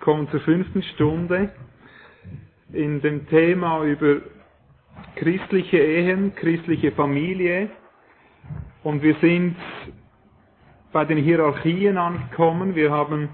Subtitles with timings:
[0.00, 1.50] kommen zur fünften Stunde
[2.72, 4.20] in dem Thema über
[5.16, 7.70] christliche Ehen, christliche Familie.
[8.82, 9.56] Und wir sind
[10.92, 12.74] bei den Hierarchien angekommen.
[12.74, 13.28] Wir haben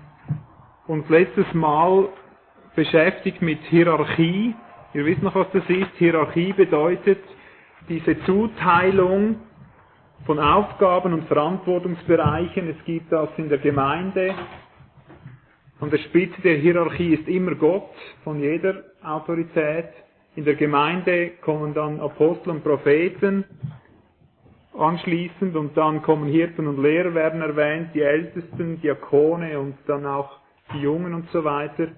[0.87, 2.08] uns letztes Mal
[2.74, 4.54] beschäftigt mit Hierarchie.
[4.94, 5.90] Ihr wisst noch, was das ist.
[5.98, 7.19] Hierarchie bedeutet
[7.88, 9.37] diese Zuteilung
[10.24, 12.69] von Aufgaben und Verantwortungsbereichen.
[12.71, 14.35] Es gibt das in der Gemeinde.
[15.79, 17.91] An der Spitze der Hierarchie ist immer Gott
[18.25, 19.89] von jeder Autorität.
[20.35, 23.45] In der Gemeinde kommen dann Apostel und Propheten
[24.79, 30.39] anschließend und dann kommen Hirten und Lehrer werden erwähnt, die Ältesten, Diakone und dann auch
[30.73, 31.88] die Jungen und so weiter.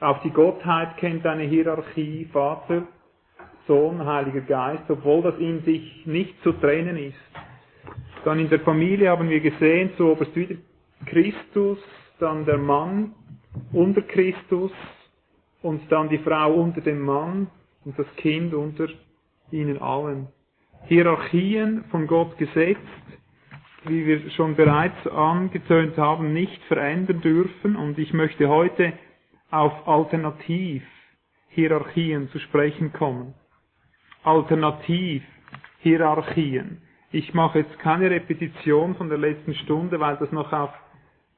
[0.00, 2.84] Auch die Gottheit kennt eine Hierarchie, Vater,
[3.66, 7.16] Sohn, Heiliger Geist, obwohl das in sich nicht zu trennen ist.
[8.24, 10.56] Dann in der Familie haben wir gesehen, so oberst wieder
[11.06, 11.78] Christus,
[12.20, 13.14] dann der Mann
[13.72, 14.70] unter Christus
[15.62, 17.48] und dann die Frau unter dem Mann
[17.84, 18.86] und das Kind unter
[19.50, 20.28] ihnen allen.
[20.86, 22.80] Hierarchien von Gott gesetzt,
[23.84, 28.92] wie wir schon bereits angetönt haben, nicht verändern dürfen und ich möchte heute
[29.50, 33.34] auf Alternativ-Hierarchien zu sprechen kommen.
[34.22, 36.82] Alternativ-Hierarchien.
[37.12, 40.70] Ich mache jetzt keine Repetition von der letzten Stunde, weil das noch auf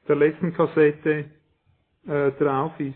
[0.07, 1.25] der letzten Kassette
[2.07, 2.95] äh, drauf ist.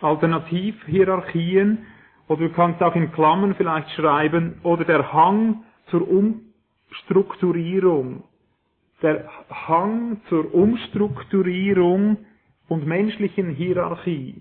[0.00, 1.84] Alternativ-Hierarchien
[2.28, 8.24] oder du kannst auch in Klammern vielleicht schreiben, oder der Hang zur Umstrukturierung.
[9.02, 12.16] Der Hang zur Umstrukturierung
[12.68, 14.40] und menschlichen Hierarchie.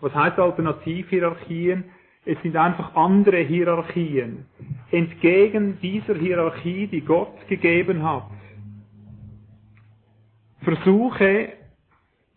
[0.00, 1.84] Was heißt Alternativhierarchien?
[2.24, 4.46] Es sind einfach andere Hierarchien.
[4.90, 8.30] Entgegen dieser Hierarchie, die Gott gegeben hat.
[10.66, 11.52] Versuche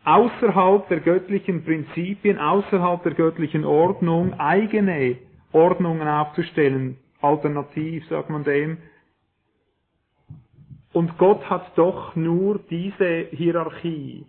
[0.05, 5.17] außerhalb der göttlichen Prinzipien, außerhalb der göttlichen Ordnung eigene
[5.51, 6.97] Ordnungen aufzustellen.
[7.21, 8.77] Alternativ, sagt man dem.
[10.93, 14.27] Und Gott hat doch nur diese Hierarchie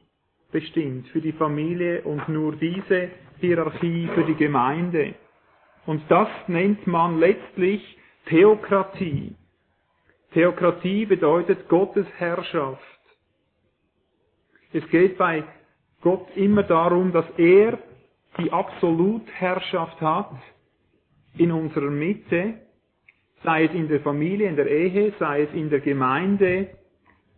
[0.50, 5.14] bestimmt für die Familie und nur diese Hierarchie für die Gemeinde.
[5.84, 7.98] Und das nennt man letztlich
[8.30, 9.34] Theokratie.
[10.32, 12.99] Theokratie bedeutet Gottes Herrschaft.
[14.72, 15.44] Es geht bei
[16.00, 17.78] Gott immer darum, dass er
[18.38, 20.32] die Absolutherrschaft hat
[21.36, 22.54] in unserer Mitte,
[23.42, 26.68] sei es in der Familie, in der Ehe, sei es in der Gemeinde,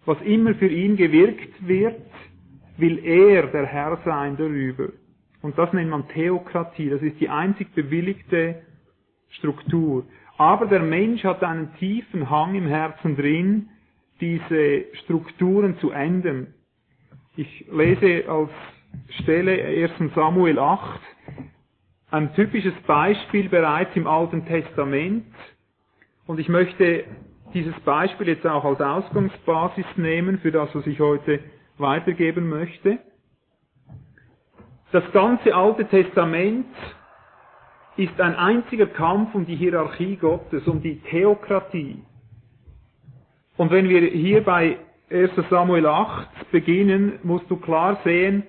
[0.05, 2.01] was immer für ihn gewirkt wird,
[2.77, 4.89] will er der Herr sein darüber.
[5.43, 8.63] Und das nennt man Theokratie, das ist die einzig bewilligte
[9.31, 10.05] Struktur.
[10.39, 13.69] Aber der Mensch hat einen tiefen Hang im Herzen drin,
[14.21, 16.55] diese Strukturen zu ändern.
[17.35, 18.51] Ich lese als
[19.23, 21.01] Stelle 1 Samuel 8
[22.11, 25.25] ein typisches Beispiel bereits im Alten Testament.
[26.27, 27.05] Und ich möchte
[27.55, 31.41] dieses Beispiel jetzt auch als Ausgangsbasis nehmen für das, was ich heute
[31.79, 32.99] weitergeben möchte.
[34.91, 36.67] Das ganze Alte Testament
[37.97, 42.03] ist ein einziger Kampf um die Hierarchie Gottes, um die Theokratie.
[43.57, 44.77] Und wenn wir hier bei
[45.13, 48.45] 1 Samuel 8 beginnen, musst du klar sehen,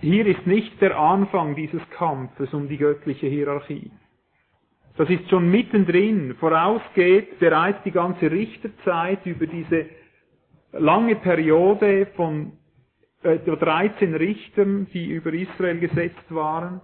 [0.00, 3.92] hier ist nicht der Anfang dieses Kampfes um die göttliche Hierarchie.
[4.96, 6.34] Das ist schon mittendrin.
[6.40, 9.86] Vorausgeht bereits die ganze Richterzeit über diese
[10.72, 12.52] lange Periode von
[13.22, 16.80] etwa 13 Richtern, die über Israel gesetzt waren.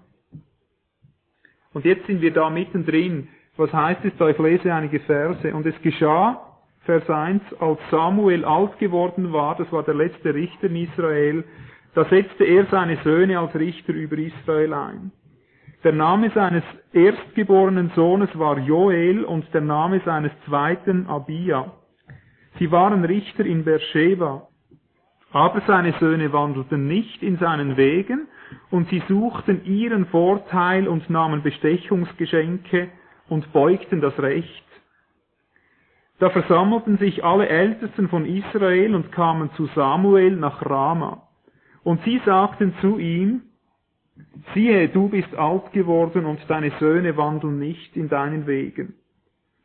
[1.73, 3.29] Und jetzt sind wir da mittendrin.
[3.57, 4.29] Was heißt es da?
[4.29, 5.53] Ich lese einige Verse.
[5.53, 6.48] Und es geschah,
[6.89, 11.45] Vers 1, als Samuel alt geworden war, das war der letzte Richter in Israel,
[11.95, 15.13] da setzte er seine Söhne als Richter über Israel ein.
[15.85, 16.63] Der Name seines
[16.95, 21.73] erstgeborenen Sohnes war Joel und der Name seines zweiten Abia.
[22.59, 24.49] Sie waren Richter in Beersheba.
[25.31, 28.29] Aber seine Söhne wandelten nicht in seinen Wegen
[28.71, 32.89] und sie suchten ihren Vorteil und nahmen Bestechungsgeschenke
[33.29, 34.68] und beugten das Recht.
[36.19, 41.29] Da versammelten sich alle Ältesten von Israel und kamen zu Samuel nach Rama.
[41.85, 43.43] Und sie sagten zu ihm,
[44.53, 48.95] siehe, du bist alt geworden und deine Söhne wandeln nicht in deinen Wegen.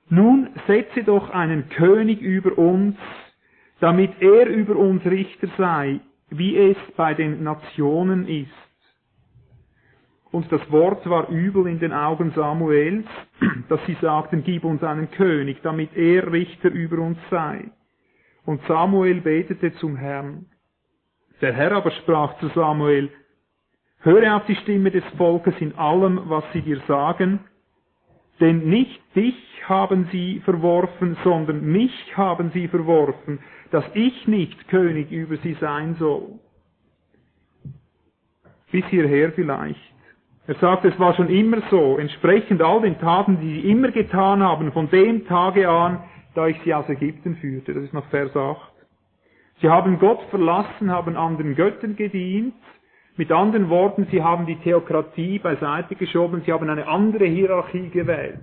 [0.10, 2.98] Nun setze doch einen König über uns,
[3.80, 8.52] damit er über uns Richter sei, wie es bei den Nationen ist.
[10.33, 13.06] Und das Wort war übel in den Augen Samuels,
[13.69, 17.69] dass sie sagten, gib uns einen König, damit er Richter über uns sei.
[18.44, 20.47] Und Samuel betete zum Herrn.
[21.39, 23.12] Der Herr aber sprach zu Samuel,
[24.00, 27.41] höre auf die Stimme des Volkes in allem, was sie dir sagen,
[28.39, 29.38] denn nicht dich
[29.69, 33.38] haben sie verworfen, sondern mich haben sie verworfen,
[33.69, 36.39] dass ich nicht König über sie sein soll.
[38.71, 39.93] Bis hierher vielleicht.
[40.45, 44.44] Er sagt, es war schon immer so, entsprechend all den Taten, die sie immer getan
[44.44, 46.04] haben, von dem Tage an,
[46.36, 47.74] da ich sie aus Ägypten führte.
[47.74, 48.74] Das ist noch Vers 8.
[49.62, 52.54] Sie haben Gott verlassen, haben anderen Göttern gedient.
[53.16, 58.40] Mit anderen Worten, sie haben die Theokratie beiseite geschoben, sie haben eine andere Hierarchie gewählt.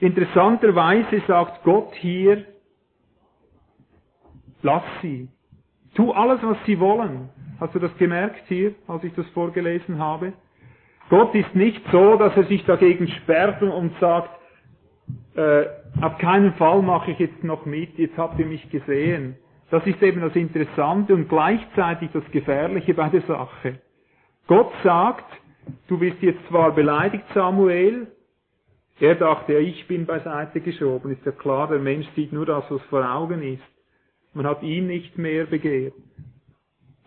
[0.00, 2.46] Interessanterweise sagt Gott hier,
[4.62, 5.28] lass sie.
[5.94, 7.28] Tu alles, was sie wollen.
[7.62, 10.32] Hast du das gemerkt hier, als ich das vorgelesen habe?
[11.10, 14.30] Gott ist nicht so, dass er sich dagegen sperrt und sagt,
[15.36, 15.66] äh,
[16.00, 19.36] auf keinen Fall mache ich jetzt noch mit, jetzt habt ihr mich gesehen.
[19.70, 23.78] Das ist eben das Interessante und gleichzeitig das Gefährliche bei der Sache.
[24.48, 25.32] Gott sagt,
[25.86, 28.08] du bist jetzt zwar beleidigt, Samuel,
[28.98, 32.82] er dachte, ich bin beiseite geschoben, ist ja klar, der Mensch sieht nur das, was
[32.90, 33.62] vor Augen ist.
[34.34, 35.94] Man hat ihn nicht mehr begehrt.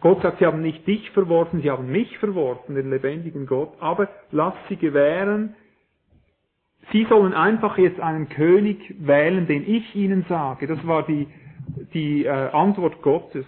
[0.01, 4.09] Gott sagt, sie haben nicht dich verworfen, sie haben mich verworfen, den lebendigen Gott, aber
[4.31, 5.55] lass sie gewähren.
[6.91, 10.67] Sie sollen einfach jetzt einen König wählen, den ich ihnen sage.
[10.67, 11.27] Das war die,
[11.93, 13.45] die äh, Antwort Gottes.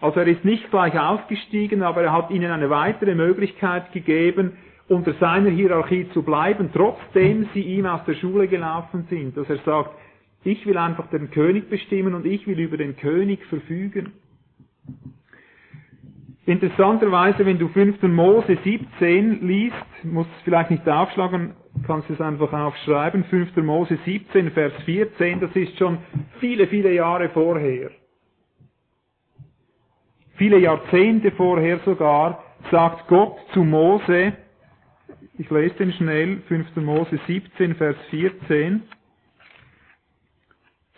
[0.00, 4.56] Also er ist nicht gleich ausgestiegen, aber er hat ihnen eine weitere Möglichkeit gegeben,
[4.88, 9.36] unter seiner Hierarchie zu bleiben, trotzdem sie ihm aus der Schule gelaufen sind.
[9.36, 9.94] Dass er sagt,
[10.42, 14.12] ich will einfach den König bestimmen und ich will über den König verfügen.
[16.46, 18.02] Interessanterweise, wenn du 5.
[18.02, 21.52] Mose 17 liest, musst es vielleicht nicht aufschlagen,
[21.86, 23.56] kannst es einfach aufschreiben, 5.
[23.56, 25.98] Mose 17, Vers 14, das ist schon
[26.40, 27.90] viele, viele Jahre vorher.
[30.36, 34.32] Viele Jahrzehnte vorher sogar, sagt Gott zu Mose,
[35.36, 36.76] ich lese den schnell, 5.
[36.76, 38.82] Mose 17, Vers 14,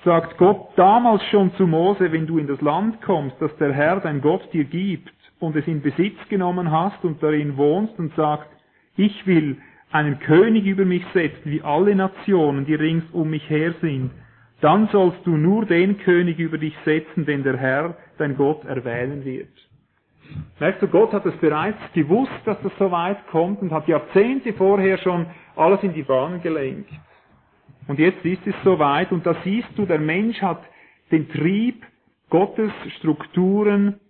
[0.04, 4.00] sagt Gott damals schon zu Mose, wenn du in das Land kommst, das der Herr
[4.00, 5.12] dein Gott dir gibt,
[5.42, 8.48] und es in Besitz genommen hast und darin wohnst und sagst,
[8.96, 9.56] ich will
[9.90, 14.10] einen König über mich setzen, wie alle Nationen, die rings um mich her sind,
[14.60, 19.24] dann sollst du nur den König über dich setzen, den der Herr, dein Gott, erwählen
[19.24, 19.50] wird.
[20.60, 24.52] Merkst du, Gott hat es bereits gewusst, dass das so weit kommt und hat Jahrzehnte
[24.52, 26.90] vorher schon alles in die Bahn gelenkt.
[27.88, 30.62] Und jetzt ist es soweit und da siehst du, der Mensch hat
[31.10, 31.84] den Trieb,
[32.30, 34.00] Gottes Strukturen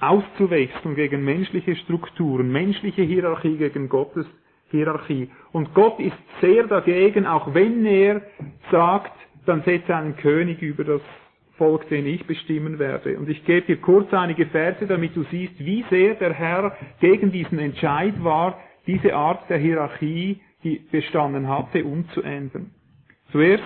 [0.00, 4.26] auszuwechseln gegen menschliche Strukturen, menschliche Hierarchie gegen Gottes
[4.70, 5.30] Hierarchie.
[5.52, 8.22] Und Gott ist sehr dagegen, auch wenn er
[8.70, 9.12] sagt,
[9.46, 11.00] dann setze einen König über das
[11.56, 13.18] Volk, den ich bestimmen werde.
[13.18, 17.30] Und ich gebe dir kurz einige Verse, damit du siehst, wie sehr der Herr gegen
[17.32, 22.70] diesen Entscheid war, diese Art der Hierarchie, die bestanden hatte, umzuändern.
[23.32, 23.62] Zuerst,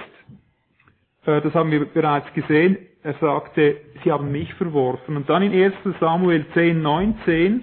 [1.27, 5.17] äh, das haben wir bereits gesehen, er sagte, sie haben mich verworfen.
[5.17, 7.63] Und dann in 1 Samuel 10, 19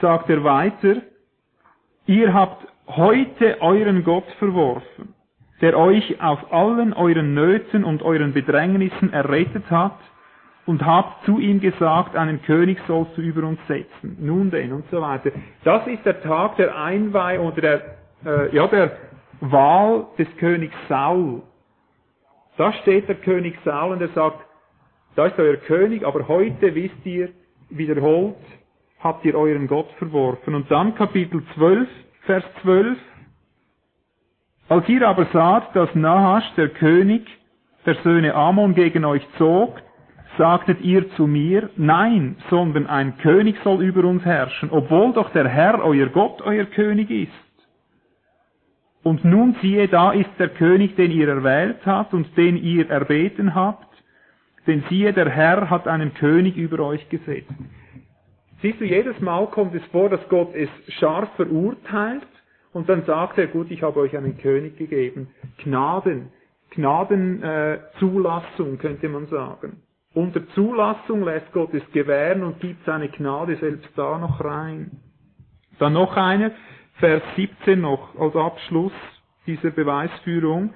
[0.00, 0.96] sagt er weiter,
[2.06, 5.14] ihr habt heute euren Gott verworfen,
[5.60, 9.98] der euch aus allen euren Nöten und euren Bedrängnissen errettet hat,
[10.66, 14.16] und habt zu ihm gesagt, einen König sollst du über uns setzen.
[14.18, 15.30] Nun denn, und so weiter.
[15.62, 17.82] Das ist der Tag der Einweihung oder der,
[18.24, 18.92] äh, ja, der
[19.40, 21.42] Wahl des Königs Saul.
[22.56, 24.38] Da steht der König Saul und er sagt,
[25.16, 27.30] da ist euer König, aber heute wisst ihr,
[27.70, 28.36] wiederholt,
[29.00, 30.54] habt ihr euren Gott verworfen.
[30.54, 31.88] Und dann Kapitel 12,
[32.22, 32.98] Vers 12.
[34.68, 37.26] Als ihr aber saht, dass Nahasch, der König
[37.86, 39.80] der Söhne Ammon, gegen euch zog,
[40.38, 45.46] sagtet ihr zu mir, nein, sondern ein König soll über uns herrschen, obwohl doch der
[45.48, 47.43] Herr, euer Gott, euer König ist.
[49.04, 53.54] Und nun siehe, da ist der König, den ihr erwählt habt und den ihr erbeten
[53.54, 53.86] habt,
[54.66, 57.52] denn siehe, der Herr hat einen König über euch gesetzt.
[58.62, 62.26] Siehst du, jedes Mal kommt es vor, dass Gott es scharf verurteilt
[62.72, 65.28] und dann sagt er, gut, ich habe euch einen König gegeben.
[65.62, 66.30] Gnaden,
[66.70, 69.82] Gnadenzulassung äh, könnte man sagen.
[70.14, 74.92] Unter Zulassung lässt Gott es gewähren und gibt seine Gnade selbst da noch rein.
[75.78, 76.52] Dann noch einer,
[76.94, 78.92] Vers 17 noch als Abschluss
[79.46, 80.74] dieser Beweisführung.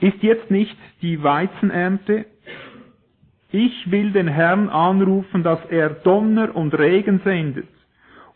[0.00, 2.26] Ist jetzt nicht die Weizenernte?
[3.50, 7.68] Ich will den Herrn anrufen, dass er Donner und Regen sendet.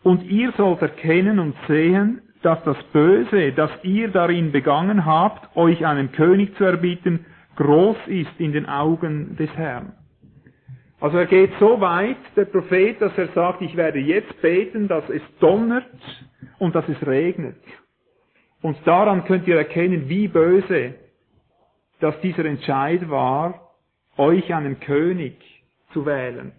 [0.01, 5.85] Und ihr sollt erkennen und sehen, dass das Böse, das ihr darin begangen habt, euch
[5.85, 7.25] einen König zu erbieten,
[7.57, 9.91] groß ist in den Augen des Herrn.
[11.01, 15.07] Also er geht so weit, der Prophet, dass er sagt, ich werde jetzt beten, dass
[15.09, 15.85] es donnert
[16.57, 17.55] und dass es regnet.
[18.61, 20.95] Und daran könnt ihr erkennen, wie böse
[21.99, 23.71] dass dieser Entscheid war,
[24.17, 25.35] euch einen König
[25.93, 26.51] zu wählen.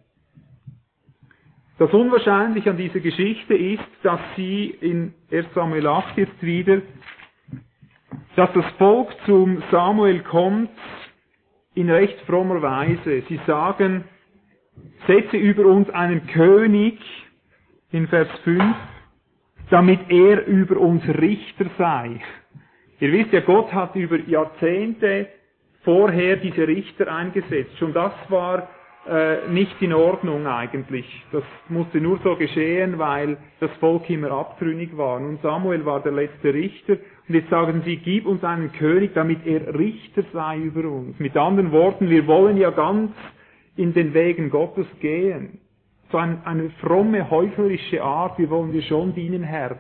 [1.79, 6.83] Das Unwahrscheinliche an dieser Geschichte ist, dass sie in 1 Samuel 8 jetzt wieder,
[8.37, 10.71] dass das Volk zum Samuel kommt
[11.75, 13.23] in recht frommer Weise.
[13.29, 14.05] Sie sagen,
[15.07, 16.99] setze über uns einen König
[17.93, 18.63] in Vers 5,
[19.71, 22.21] damit er über uns Richter sei.
[23.01, 25.29] Ihr wisst ja, Gott hat über Jahrzehnte
[25.83, 27.79] vorher diese Richter eingesetzt.
[27.79, 28.69] Schon das war
[29.09, 31.07] äh, nicht in Ordnung eigentlich.
[31.33, 35.19] Das musste nur so geschehen, weil das Volk immer abtrünnig war.
[35.21, 39.47] Nun Samuel war der letzte Richter und jetzt sagen sie, gib uns einen König, damit
[39.47, 41.19] er Richter sei über uns.
[41.19, 43.13] Mit anderen Worten, wir wollen ja ganz
[43.81, 45.59] in den Wegen Gottes gehen.
[46.13, 49.79] So ein, eine fromme, heuchlerische Art, wir wollen dir schon dienen, Herr.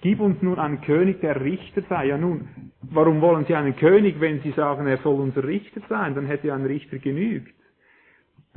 [0.00, 2.06] Gib uns nun einen König, der Richter sei.
[2.06, 2.48] Ja nun,
[2.82, 6.14] warum wollen Sie einen König, wenn Sie sagen, er soll unser Richter sein?
[6.14, 7.54] Dann hätte ein Richter genügt.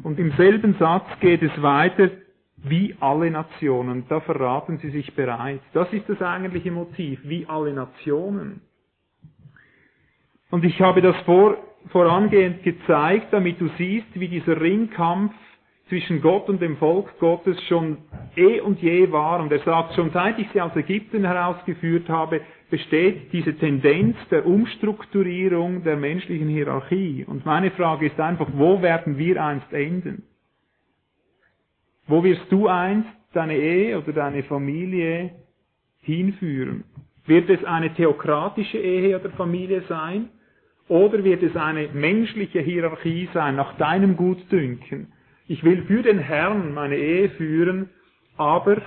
[0.03, 2.09] Und im selben Satz geht es weiter,
[2.57, 4.03] wie alle Nationen.
[4.09, 5.63] Da verraten Sie sich bereits.
[5.73, 8.61] Das ist das eigentliche Motiv, wie alle Nationen.
[10.51, 11.57] Und ich habe das vor,
[11.89, 15.33] vorangehend gezeigt, damit du siehst, wie dieser Ringkampf
[15.89, 17.97] zwischen Gott und dem Volk Gottes schon
[18.37, 19.41] eh und je war.
[19.41, 24.45] Und er sagt, schon seit ich sie aus Ägypten herausgeführt habe, besteht diese Tendenz der
[24.45, 27.25] Umstrukturierung der menschlichen Hierarchie.
[27.27, 30.23] Und meine Frage ist einfach, wo werden wir einst enden?
[32.07, 35.31] Wo wirst du einst deine Ehe oder deine Familie
[36.01, 36.85] hinführen?
[37.25, 40.29] Wird es eine theokratische Ehe oder Familie sein?
[40.91, 45.13] Oder wird es eine menschliche Hierarchie sein, nach deinem Gutdünken?
[45.47, 47.89] Ich will für den Herrn meine Ehe führen,
[48.35, 48.81] aber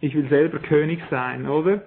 [0.00, 1.84] ich will selber König sein, oder?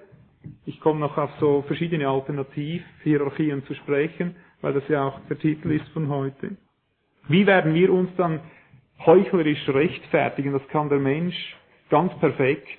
[0.65, 5.70] Ich komme noch auf so verschiedene Alternativhierarchien zu sprechen, weil das ja auch der Titel
[5.72, 6.56] ist von heute.
[7.27, 8.39] Wie werden wir uns dann
[9.06, 10.54] heuchlerisch rechtfertigen?
[10.54, 11.36] Das kann der Mensch
[11.89, 12.70] ganz perfekt.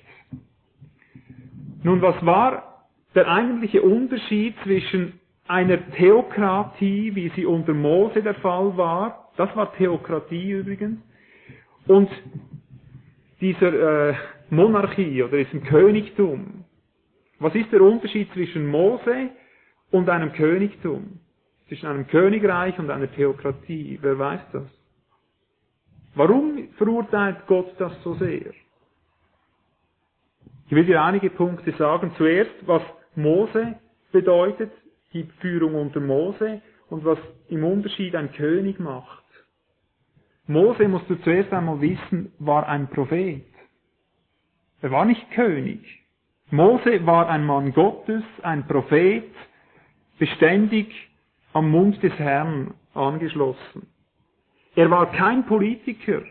[1.83, 8.75] Nun, was war der eigentliche Unterschied zwischen einer Theokratie, wie sie unter Mose der Fall
[8.77, 10.99] war, das war Theokratie übrigens,
[11.87, 12.09] und
[13.39, 14.15] dieser äh,
[14.49, 16.65] Monarchie oder diesem Königtum,
[17.39, 19.29] was ist der Unterschied zwischen Mose
[19.91, 21.19] und einem Königtum?
[21.67, 23.99] Zwischen einem Königreich und einer Theokratie?
[24.01, 24.63] Wer weiß das?
[26.15, 28.51] Warum verurteilt Gott das so sehr?
[30.65, 32.11] Ich will dir einige Punkte sagen.
[32.17, 32.81] Zuerst, was
[33.15, 33.75] Mose
[34.11, 34.71] bedeutet,
[35.23, 37.17] die Führung unter Mose und was
[37.49, 39.23] im Unterschied ein König macht.
[40.47, 43.43] Mose, musst du zuerst einmal wissen, war ein Prophet.
[44.81, 45.79] Er war nicht König.
[46.49, 49.29] Mose war ein Mann Gottes, ein Prophet,
[50.17, 50.87] beständig
[51.53, 53.87] am Mund des Herrn angeschlossen.
[54.75, 56.21] Er war kein Politiker,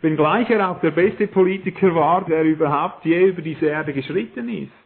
[0.00, 4.81] wenngleich er auch der beste Politiker war, der überhaupt je über diese Erde geschritten ist.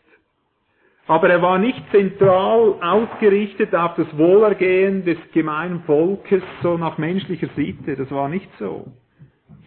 [1.09, 7.49] Aber er war nicht zentral ausgerichtet auf das Wohlergehen des gemeinen Volkes, so nach menschlicher
[7.55, 7.95] Sitte.
[7.95, 8.87] Das war nicht so.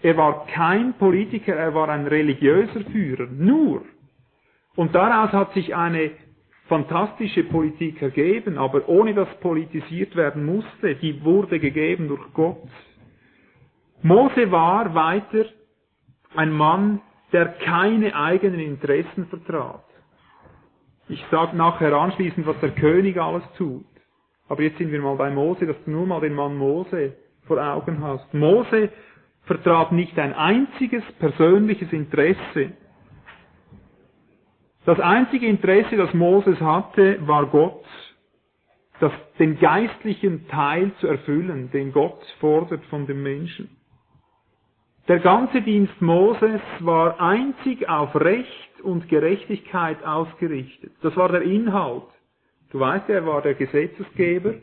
[0.02, 3.28] Er war kein Politiker, er war ein religiöser Führer.
[3.32, 3.84] Nur.
[4.76, 6.12] Und daraus hat sich eine
[6.68, 10.96] fantastische Politik ergeben, aber ohne dass politisiert werden musste.
[10.96, 12.70] Die wurde gegeben durch Gott.
[14.02, 15.46] Mose war weiter
[16.36, 17.02] ein Mann,
[17.34, 19.89] der keine eigenen Interessen vertrat.
[21.10, 23.84] Ich sage nachher anschließend, was der König alles tut.
[24.48, 27.14] Aber jetzt sind wir mal bei Mose, dass du nur mal den Mann Mose
[27.46, 28.32] vor Augen hast.
[28.34, 28.90] Mose
[29.46, 32.74] vertrat nicht ein einziges persönliches Interesse.
[34.86, 37.84] Das einzige Interesse, das Moses hatte, war Gott,
[39.00, 43.79] das, den geistlichen Teil zu erfüllen, den Gott fordert von dem Menschen.
[45.10, 50.92] Der ganze Dienst Moses war einzig auf Recht und Gerechtigkeit ausgerichtet.
[51.02, 52.04] Das war der Inhalt.
[52.70, 54.54] Du weißt, er war der Gesetzesgeber.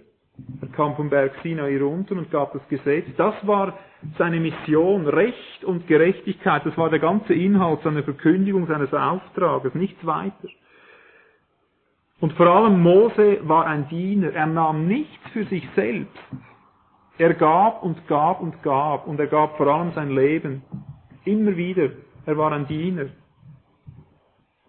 [0.63, 3.07] Er kam vom Berg Sinai runter und gab das Gesetz.
[3.17, 3.77] Das war
[4.19, 6.65] seine Mission, Recht und Gerechtigkeit.
[6.65, 10.49] Das war der ganze Inhalt seiner Verkündigung, seines Auftrages, nichts weiter.
[12.21, 14.33] Und vor allem Mose war ein Diener.
[14.33, 16.17] Er nahm nichts für sich selbst.
[17.19, 20.63] Er gab und gab und gab und er gab vor allem sein Leben.
[21.25, 21.91] Immer wieder.
[22.27, 23.07] Er war ein Diener.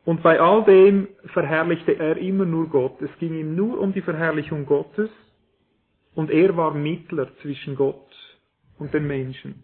[0.05, 3.01] Und bei all dem verherrlichte er immer nur Gott.
[3.01, 5.09] Es ging ihm nur um die Verherrlichung Gottes
[6.15, 8.07] und er war Mittler zwischen Gott
[8.79, 9.61] und den Menschen.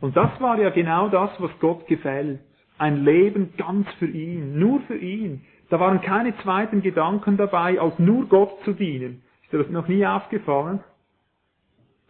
[0.00, 2.40] Und das war ja genau das, was Gott gefällt.
[2.76, 5.46] Ein Leben ganz für ihn, nur für ihn.
[5.70, 9.22] Da waren keine zweiten Gedanken dabei, als nur Gott zu dienen.
[9.44, 10.80] Ist dir das noch nie aufgefallen?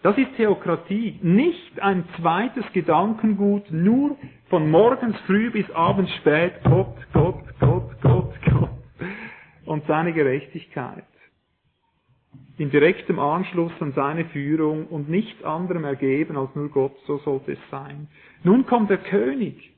[0.02, 1.18] Das ist Theokratie.
[1.22, 4.16] Nicht ein zweites Gedankengut, nur
[4.48, 8.70] von morgens früh bis abends spät Gott, Gott, Gott, Gott, Gott
[9.64, 11.04] und seine Gerechtigkeit.
[12.58, 17.52] In direktem Anschluss an seine Führung und nichts anderem ergeben als nur Gott, so sollte
[17.52, 18.08] es sein.
[18.44, 19.74] Nun kommt der König.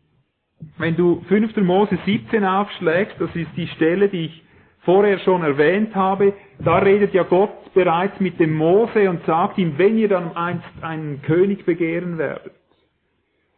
[0.77, 1.57] Wenn du 5.
[1.59, 4.45] Mose 17 aufschlägst, das ist die Stelle, die ich
[4.89, 9.77] vorher schon erwähnt habe, da redet ja Gott bereits mit dem Mose und sagt ihm,
[9.77, 12.55] wenn ihr dann einst einen König begehren werdet.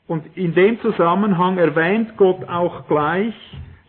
[0.09, 3.33] Und in dem Zusammenhang erwähnt Gott auch gleich,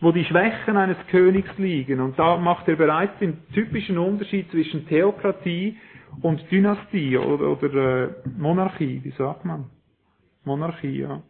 [0.00, 1.98] wo die Schwächen eines Königs liegen.
[1.98, 5.76] Und da macht er bereits den typischen Unterschied zwischen Theokratie
[6.20, 8.08] und Dynastie oder, oder äh,
[8.38, 9.64] Monarchie, wie sagt man?
[10.44, 11.20] Monarchie, ja.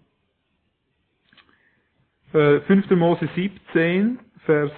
[2.33, 2.69] 5.
[2.91, 4.73] Äh, Mose 17, Vers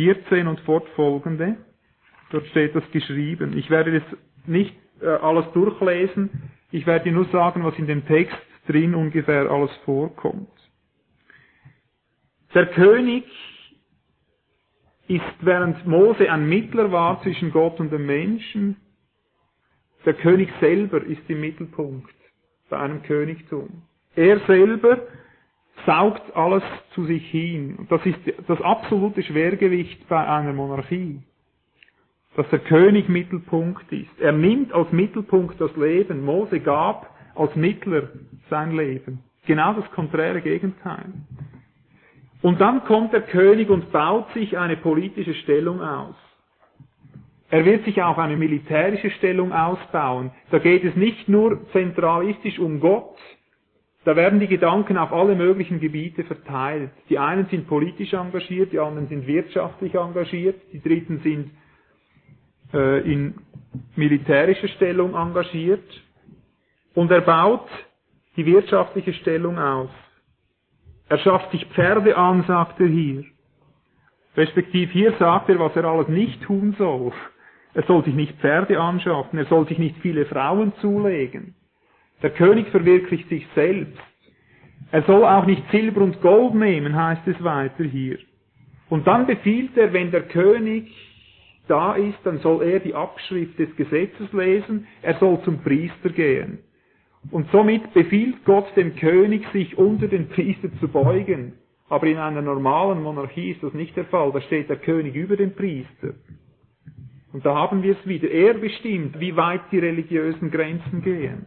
[0.00, 1.56] 14 und fortfolgende.
[2.30, 3.56] Dort steht das geschrieben.
[3.58, 6.30] Ich werde das nicht äh, alles durchlesen.
[6.70, 10.48] Ich werde nur sagen, was in dem Text drin ungefähr alles vorkommt.
[12.54, 13.24] Der König
[15.06, 18.76] ist, während Mose ein Mittler war zwischen Gott und dem Menschen,
[20.06, 22.14] der König selber ist im Mittelpunkt
[22.70, 23.82] bei einem Königtum.
[24.16, 25.02] Er selber
[25.86, 26.62] saugt alles
[26.94, 27.86] zu sich hin.
[27.88, 31.20] Das ist das absolute Schwergewicht bei einer Monarchie.
[32.36, 34.20] Dass der König Mittelpunkt ist.
[34.20, 36.24] Er nimmt als Mittelpunkt das Leben.
[36.24, 38.08] Mose gab als Mittler
[38.48, 39.20] sein Leben.
[39.46, 41.06] Genau das konträre Gegenteil.
[42.42, 46.14] Und dann kommt der König und baut sich eine politische Stellung aus.
[47.50, 50.30] Er wird sich auch eine militärische Stellung ausbauen.
[50.50, 53.16] Da geht es nicht nur zentralistisch um Gott,
[54.04, 56.90] da werden die Gedanken auf alle möglichen Gebiete verteilt.
[57.10, 61.50] Die einen sind politisch engagiert, die anderen sind wirtschaftlich engagiert, die dritten sind
[62.72, 63.34] äh, in
[63.96, 65.84] militärischer Stellung engagiert.
[66.94, 67.68] Und er baut
[68.36, 69.90] die wirtschaftliche Stellung aus.
[71.08, 73.24] Er schafft sich Pferde an, sagt er hier.
[74.36, 77.12] Respektiv hier sagt er, was er alles nicht tun soll.
[77.74, 81.54] Er soll sich nicht Pferde anschaffen, er soll sich nicht viele Frauen zulegen.
[82.22, 83.98] Der König verwirklicht sich selbst.
[84.92, 88.18] Er soll auch nicht Silber und Gold nehmen, heißt es weiter hier.
[88.88, 90.90] Und dann befiehlt er, wenn der König
[91.68, 96.58] da ist, dann soll er die Abschrift des Gesetzes lesen, er soll zum Priester gehen.
[97.30, 101.52] Und somit befiehlt Gott dem König, sich unter den Priester zu beugen.
[101.88, 104.32] Aber in einer normalen Monarchie ist das nicht der Fall.
[104.32, 106.14] Da steht der König über den Priester.
[107.32, 108.28] Und da haben wir es wieder.
[108.30, 111.46] Er bestimmt, wie weit die religiösen Grenzen gehen.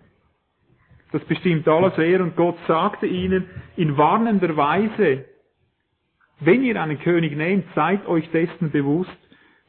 [1.14, 3.48] Das bestimmt alles er und Gott sagte ihnen
[3.78, 5.26] in warnender Weise,
[6.40, 9.12] wenn ihr einen König nehmt, seid euch dessen bewusst.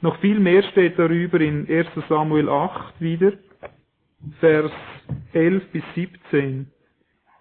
[0.00, 3.32] Noch viel mehr steht darüber in 1 Samuel 8 wieder,
[4.40, 4.72] Vers
[5.34, 6.70] 11 bis 17.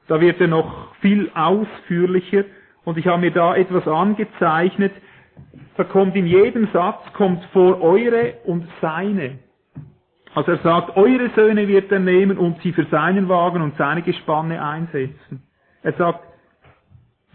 [0.10, 2.44] Da wird er noch viel ausführlicher
[2.84, 4.92] und ich habe mir da etwas angezeichnet.
[5.78, 9.40] Da kommt in jedem Satz kommt vor eure und seine.
[10.36, 14.02] Also er sagt, eure Söhne wird er nehmen und sie für seinen Wagen und seine
[14.02, 15.44] Gespanne einsetzen.
[15.84, 16.24] Er sagt,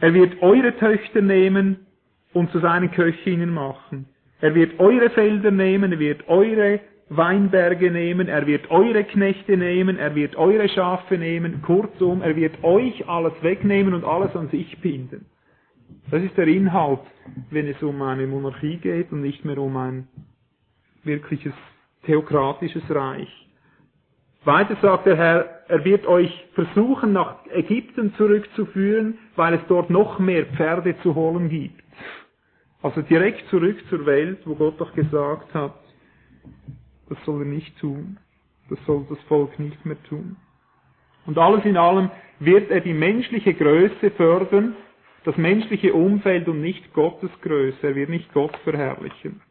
[0.01, 1.87] er wird eure Töchter nehmen
[2.33, 4.07] und zu seinen Köchinnen machen.
[4.41, 9.99] Er wird eure Felder nehmen, er wird eure Weinberge nehmen, er wird eure Knechte nehmen,
[9.99, 14.79] er wird eure Schafe nehmen, kurzum, er wird euch alles wegnehmen und alles an sich
[14.81, 15.27] binden.
[16.11, 17.01] Das ist der Inhalt,
[17.51, 20.09] wenn es um eine Monarchie geht und nicht mehr um ein
[21.03, 21.55] wirkliches
[22.09, 23.29] theokratisches Reich.
[24.45, 30.19] Weiter sagt der Herr, er wird euch versuchen, nach Ägypten zurückzuführen, weil es dort noch
[30.19, 31.83] mehr Pferde zu holen gibt.
[32.81, 35.75] Also direkt zurück zur Welt, wo Gott doch gesagt hat,
[37.11, 38.17] das soll er nicht tun.
[38.71, 40.37] Das soll das Volk nicht mehr tun.
[41.27, 44.77] Und alles in allem wird er die menschliche Größe fördern,
[45.25, 47.79] das menschliche Umfeld und nicht Gottes Größe.
[47.83, 49.43] Er wird nicht Gott verherrlichen.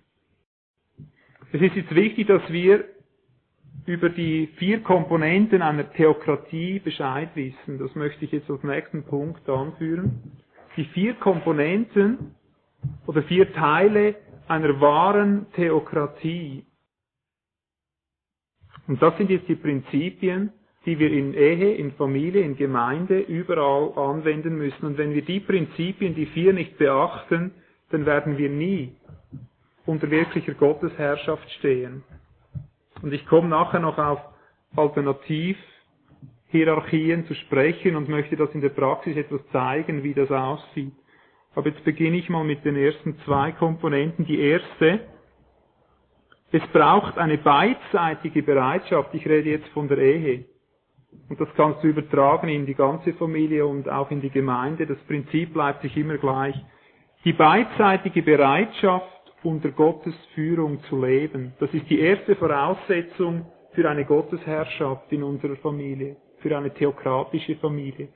[1.54, 2.84] Es ist jetzt wichtig, dass wir
[3.86, 7.80] über die vier Komponenten einer Theokratie Bescheid wissen.
[7.80, 10.34] Das möchte ich jetzt als nächsten Punkt anführen.
[10.76, 12.36] Die vier Komponenten
[13.06, 14.16] oder vier Teile
[14.50, 16.66] einer wahren Theokratie.
[18.88, 20.52] Und das sind jetzt die Prinzipien,
[20.86, 24.86] die wir in Ehe, in Familie, in Gemeinde überall anwenden müssen.
[24.86, 27.52] Und wenn wir die Prinzipien, die vier nicht beachten,
[27.90, 28.92] dann werden wir nie
[29.88, 32.04] unter wirklicher Gottesherrschaft stehen.
[33.02, 34.19] Und ich komme nachher noch auf
[34.76, 35.78] Alternativhinweise
[36.50, 40.93] Hierarchien zu sprechen und möchte das in der Praxis etwas zeigen, wie das aussieht.
[41.56, 44.26] Aber jetzt beginne ich mal mit den ersten zwei Komponenten.
[44.26, 45.02] Die erste,
[46.52, 49.13] es braucht eine beidseitige Bereitschaft.
[49.13, 50.45] Ich rede jetzt von der Ehe.
[51.30, 54.86] Und das kannst du übertragen in die ganze Familie und auch in die Gemeinde.
[54.86, 56.56] Das Prinzip bleibt sich immer gleich.
[57.26, 59.12] Die beidseitige Bereitschaft,
[59.43, 61.54] unter Gottes Führung zu leben.
[61.60, 68.10] Das ist die erste Voraussetzung für eine Gottesherrschaft in unserer Familie, für eine theokratische Familie.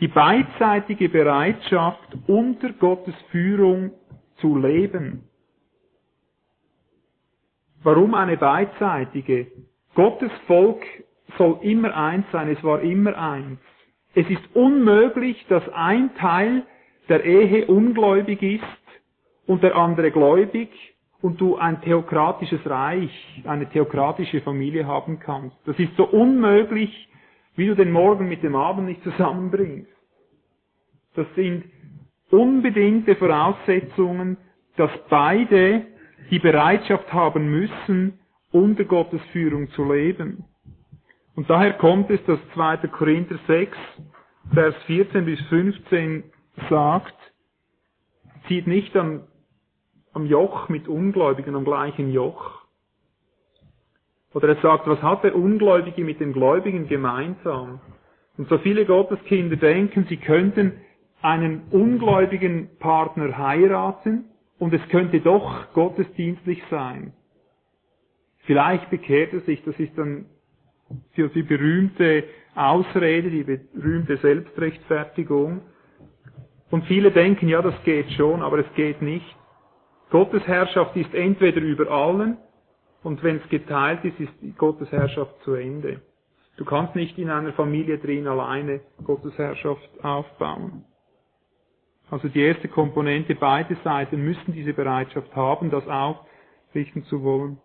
[0.00, 3.92] Die beidseitige Bereitschaft, unter Gottes Führung
[4.36, 5.28] zu leben.
[7.82, 9.46] Warum eine beidseitige?
[9.94, 10.82] Gottes Volk
[11.38, 13.58] soll immer eins sein, es war immer eins.
[14.14, 16.64] Es ist unmöglich, dass ein Teil
[17.08, 18.64] der Ehe ungläubig ist
[19.46, 20.70] und der andere gläubig
[21.22, 25.56] und du ein theokratisches Reich, eine theokratische Familie haben kannst.
[25.64, 27.08] Das ist so unmöglich,
[27.56, 29.90] wie du den Morgen mit dem Abend nicht zusammenbringst.
[31.14, 31.64] Das sind
[32.30, 34.36] unbedingte Voraussetzungen,
[34.76, 35.86] dass beide
[36.30, 38.18] die Bereitschaft haben müssen,
[38.52, 40.44] unter Gottes Führung zu leben.
[41.34, 42.88] Und daher kommt es, dass 2.
[42.88, 43.76] Korinther 6,
[44.52, 46.24] Vers 14 bis 15
[46.70, 47.14] sagt,
[48.48, 49.24] zieht nicht am,
[50.16, 52.62] am Joch mit Ungläubigen am gleichen Joch.
[54.32, 57.80] Oder er sagt, was hat der Ungläubige mit dem Gläubigen gemeinsam?
[58.38, 60.72] Und so viele Gotteskinder denken, sie könnten
[61.20, 64.24] einen ungläubigen Partner heiraten
[64.58, 67.12] und es könnte doch gottesdienstlich sein.
[68.46, 70.26] Vielleicht bekehrt er sich, das ist dann
[71.12, 72.24] für die berühmte
[72.54, 75.60] Ausrede, die berühmte Selbstrechtfertigung.
[76.70, 79.36] Und viele denken, ja, das geht schon, aber es geht nicht.
[80.10, 82.38] Gottes Herrschaft ist entweder über allen
[83.02, 86.00] und wenn es geteilt ist, ist Gottes Herrschaft zu Ende.
[86.56, 90.84] Du kannst nicht in einer Familie drin alleine Gottes Herrschaft aufbauen.
[92.10, 97.58] Also die erste Komponente, beide Seiten müssen diese Bereitschaft haben, das aufrichten zu wollen.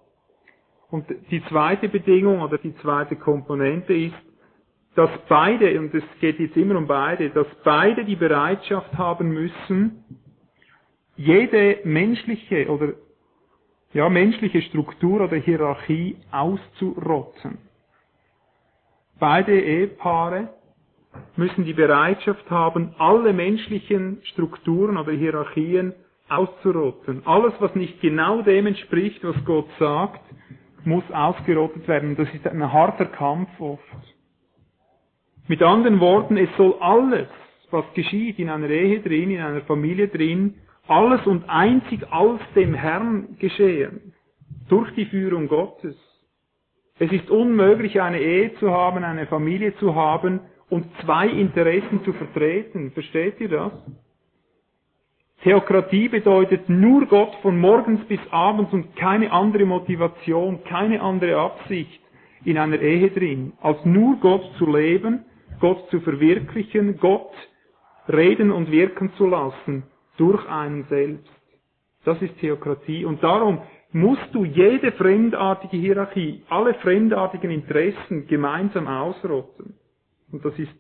[0.90, 4.16] Und die zweite Bedingung oder die zweite Komponente ist,
[4.96, 10.04] dass beide, und es geht jetzt immer um beide, dass beide die Bereitschaft haben müssen,
[11.22, 12.94] jede menschliche oder
[13.94, 17.58] ja, menschliche Struktur oder Hierarchie auszurotzen.
[19.20, 20.50] Beide Ehepaare
[21.36, 25.94] müssen die Bereitschaft haben, alle menschlichen Strukturen oder Hierarchien
[26.30, 27.22] auszurotten.
[27.26, 30.22] Alles, was nicht genau dem entspricht, was Gott sagt,
[30.86, 32.16] muss ausgerottet werden.
[32.16, 33.84] Das ist ein harter Kampf oft.
[35.48, 37.28] Mit anderen Worten, es soll alles,
[37.72, 40.56] was geschieht in einer Ehe drin, in einer Familie drin,
[40.88, 44.14] alles und einzig aus dem Herrn geschehen.
[44.70, 45.96] Durch die Führung Gottes.
[47.00, 52.14] Es ist unmöglich, eine Ehe zu haben, eine Familie zu haben, und zwei Interessen zu
[52.14, 52.92] vertreten.
[52.92, 53.74] Versteht ihr das?
[55.44, 62.00] Theokratie bedeutet nur Gott von morgens bis abends und keine andere Motivation, keine andere Absicht
[62.46, 65.26] in einer Ehe drin, als nur Gott zu leben,
[65.60, 67.34] Gott zu verwirklichen, Gott
[68.08, 69.84] reden und wirken zu lassen
[70.18, 71.32] durch einen selbst.
[72.04, 73.06] Das ist Theokratie.
[73.06, 79.76] Und darum musst du jede fremdartige Hierarchie, alle fremdartigen Interessen gemeinsam ausrotten.
[80.32, 80.72] Und das ist,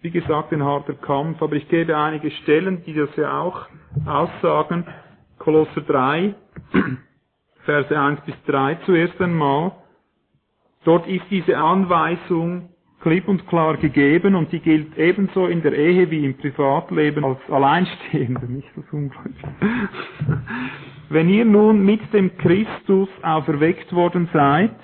[0.00, 1.42] wie gesagt, ein harter Kampf.
[1.42, 3.66] Aber ich gebe einige Stellen, die das ja auch
[4.06, 4.86] aussagen.
[5.38, 6.34] Kolosser 3,
[7.64, 9.72] Verse 1 bis 3 zuerst einmal.
[10.84, 12.69] Dort ist diese Anweisung
[13.00, 17.38] klipp und klar gegeben und die gilt ebenso in der Ehe wie im Privatleben als
[17.48, 19.48] Alleinstehender, nicht als Ungläubige.
[21.08, 24.74] Wenn ihr nun mit dem Christus auferweckt worden seid,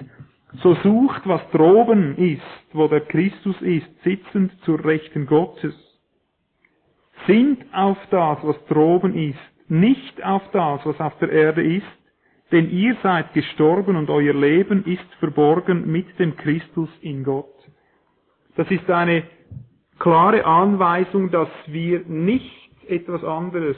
[0.62, 5.74] so sucht, was droben ist, wo der Christus ist, sitzend zur Rechten Gottes.
[7.26, 11.86] Sind auf das, was droben ist, nicht auf das, was auf der Erde ist,
[12.52, 17.52] denn ihr seid gestorben und euer Leben ist verborgen mit dem Christus in Gott.
[18.56, 19.24] Das ist eine
[19.98, 23.76] klare Anweisung, dass wir nicht etwas anderes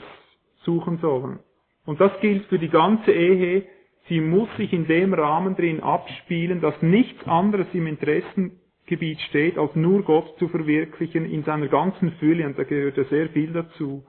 [0.63, 1.39] suchen sollen.
[1.85, 3.65] Und das gilt für die ganze Ehe,
[4.07, 9.75] sie muss sich in dem Rahmen drin abspielen, dass nichts anderes im Interessengebiet steht, als
[9.75, 14.03] nur Gott zu verwirklichen in seiner ganzen Fülle, und da gehört ja sehr viel dazu.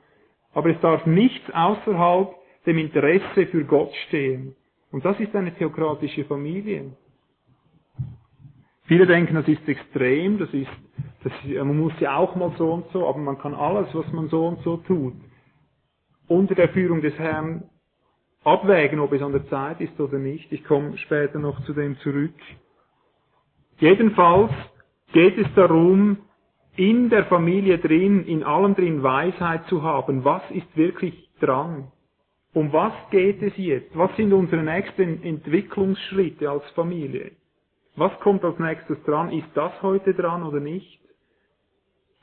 [0.53, 2.35] Aber es darf nichts außerhalb
[2.67, 4.55] dem Interesse für Gott stehen.
[4.93, 6.93] Und das ist eine theokratische Familie.
[8.91, 10.67] Viele denken, das ist extrem, das ist,
[11.23, 11.33] das
[11.65, 14.49] man muss ja auch mal so und so, aber man kann alles, was man so
[14.49, 15.15] und so tut,
[16.27, 17.71] unter der Führung des Herrn
[18.43, 20.51] abwägen, ob es an der Zeit ist oder nicht.
[20.51, 22.35] Ich komme später noch zu dem zurück.
[23.79, 24.51] Jedenfalls
[25.13, 26.17] geht es darum,
[26.75, 30.25] in der Familie drin, in allem drin Weisheit zu haben.
[30.25, 31.93] Was ist wirklich dran?
[32.55, 33.97] Um was geht es jetzt?
[33.97, 37.31] Was sind unsere nächsten Entwicklungsschritte als Familie?
[38.01, 39.31] Was kommt als nächstes dran?
[39.31, 41.03] Ist das heute dran oder nicht?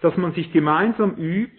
[0.02, 1.54] Dass man sich gemeinsam übt,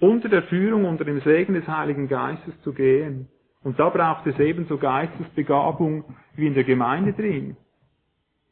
[0.00, 3.28] unter der Führung, unter dem Segen des Heiligen Geistes zu gehen.
[3.62, 6.04] Und da braucht es ebenso Geistesbegabung
[6.36, 7.58] wie in der Gemeinde drin.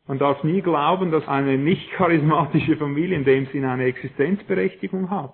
[0.07, 5.33] Man darf nie glauben, dass eine nicht charismatische Familie in dem Sinne eine Existenzberechtigung hat.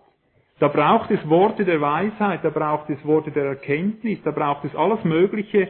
[0.60, 4.76] Da braucht es Worte der Weisheit, da braucht es Worte der Erkenntnis, da braucht es
[4.76, 5.68] alles Mögliche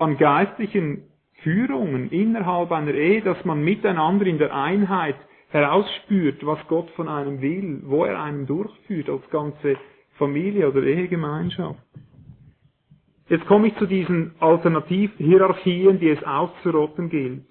[0.00, 1.07] an geistlichen
[1.42, 5.16] Führungen innerhalb einer Ehe, dass man miteinander in der Einheit
[5.50, 9.76] herausspürt, was Gott von einem will, wo er einem durchführt als ganze
[10.18, 11.78] Familie oder Ehegemeinschaft.
[13.28, 17.44] Jetzt komme ich zu diesen Alternativhierarchien, die es auszurotten gilt.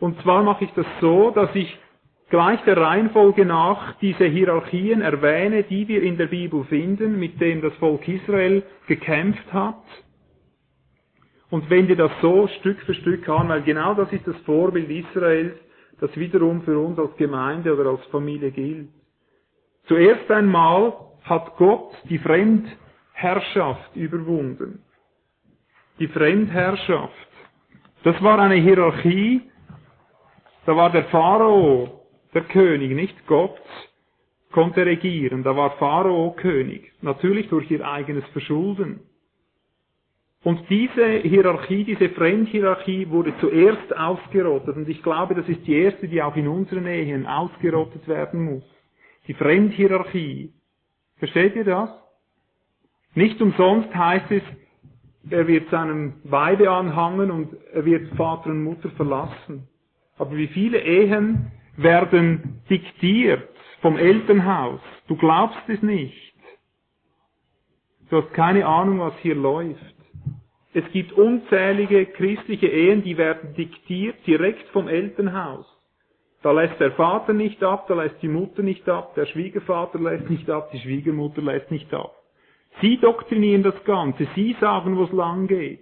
[0.00, 1.78] Und zwar mache ich das so, dass ich
[2.30, 7.62] gleich der Reihenfolge nach diese Hierarchien erwähne, die wir in der Bibel finden, mit denen
[7.62, 9.82] das Volk Israel gekämpft hat.
[11.50, 15.54] Und wende das so Stück für Stück an, weil genau das ist das Vorbild Israels,
[16.00, 18.88] das wiederum für uns als Gemeinde oder als Familie gilt.
[19.86, 20.92] Zuerst einmal
[21.24, 24.82] hat Gott die Fremdherrschaft überwunden.
[25.98, 27.14] Die Fremdherrschaft.
[28.04, 29.42] Das war eine Hierarchie,
[30.66, 33.58] da war der Pharao der König, nicht Gott,
[34.52, 35.42] konnte regieren.
[35.42, 36.92] Da war Pharao König.
[37.00, 39.00] Natürlich durch ihr eigenes Verschulden.
[40.44, 44.76] Und diese Hierarchie, diese Fremdhierarchie wurde zuerst ausgerottet.
[44.76, 48.64] Und ich glaube, das ist die erste, die auch in unseren Ehen ausgerottet werden muss.
[49.26, 50.52] Die Fremdhierarchie.
[51.16, 51.90] Versteht ihr das?
[53.14, 54.42] Nicht umsonst heißt es,
[55.28, 59.68] er wird seinem Weibe anhangen und er wird Vater und Mutter verlassen.
[60.16, 63.48] Aber wie viele Ehen werden diktiert
[63.82, 64.80] vom Elternhaus?
[65.08, 66.34] Du glaubst es nicht.
[68.08, 69.97] Du hast keine Ahnung, was hier läuft.
[70.74, 75.66] Es gibt unzählige christliche Ehen, die werden diktiert direkt vom Elternhaus.
[76.42, 80.28] Da lässt der Vater nicht ab, da lässt die Mutter nicht ab, der Schwiegervater lässt
[80.30, 82.14] nicht ab, die Schwiegermutter lässt nicht ab.
[82.80, 85.80] Sie doktrinieren das Ganze, sie sagen, wo es lang geht.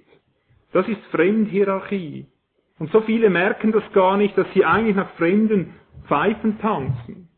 [0.72, 2.26] Das ist Fremdhierarchie.
[2.78, 5.74] Und so viele merken das gar nicht, dass sie eigentlich nach fremden
[6.06, 7.28] Pfeifen tanzen.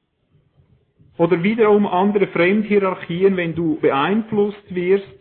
[1.16, 5.17] Oder wiederum andere Fremdhierarchien, wenn du beeinflusst wirst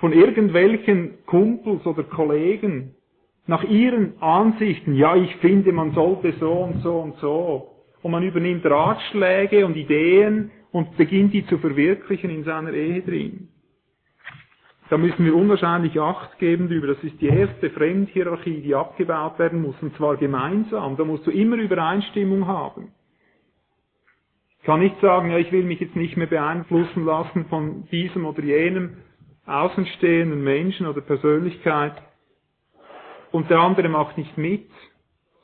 [0.00, 2.94] von irgendwelchen Kumpels oder Kollegen
[3.46, 7.70] nach ihren Ansichten, ja, ich finde, man sollte so und so und so.
[8.02, 13.48] Und man übernimmt Ratschläge und Ideen und beginnt die zu verwirklichen in seiner Ehe drin.
[14.88, 16.88] Da müssen wir unwahrscheinlich Acht geben drüber.
[16.88, 20.96] Das ist die erste Fremdhierarchie, die abgebaut werden muss, und zwar gemeinsam.
[20.96, 22.92] Da musst du immer Übereinstimmung haben.
[24.60, 28.24] Ich kann nicht sagen, ja, ich will mich jetzt nicht mehr beeinflussen lassen von diesem
[28.24, 28.96] oder jenem
[29.50, 31.94] außenstehenden Menschen oder Persönlichkeit
[33.32, 34.70] und der andere macht nicht mit.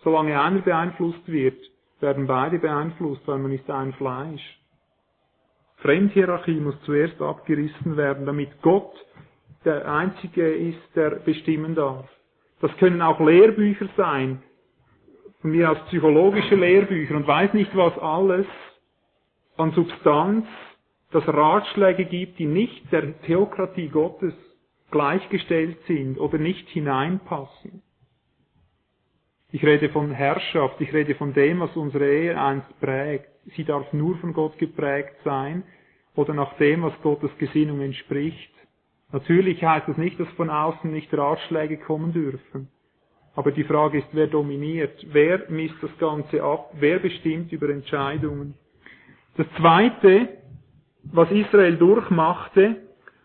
[0.02, 1.58] Solange einer beeinflusst wird,
[2.00, 4.60] werden beide beeinflusst, weil man ist ein Fleisch.
[5.78, 8.92] Fremdhierarchie muss zuerst abgerissen werden, damit Gott
[9.64, 12.08] der Einzige ist, der bestimmen darf.
[12.60, 14.42] Das können auch Lehrbücher sein,
[15.40, 18.46] von mir aus psychologische Lehrbücher und weiß nicht was alles
[19.56, 20.46] an Substanz,
[21.10, 24.34] das Ratschläge gibt, die nicht der Theokratie Gottes
[24.90, 27.82] gleichgestellt sind oder nicht hineinpassen.
[29.52, 33.28] Ich rede von Herrschaft, ich rede von dem, was unsere Ehe einst prägt.
[33.56, 35.62] Sie darf nur von Gott geprägt sein
[36.14, 38.52] oder nach dem, was Gottes Gesinnung entspricht.
[39.12, 42.68] Natürlich heißt das nicht, dass von außen nicht Ratschläge kommen dürfen.
[43.36, 45.06] Aber die Frage ist, wer dominiert?
[45.12, 46.70] Wer misst das Ganze ab?
[46.74, 48.54] Wer bestimmt über Entscheidungen?
[49.36, 50.28] Das Zweite,
[51.12, 52.76] was Israel durchmachte,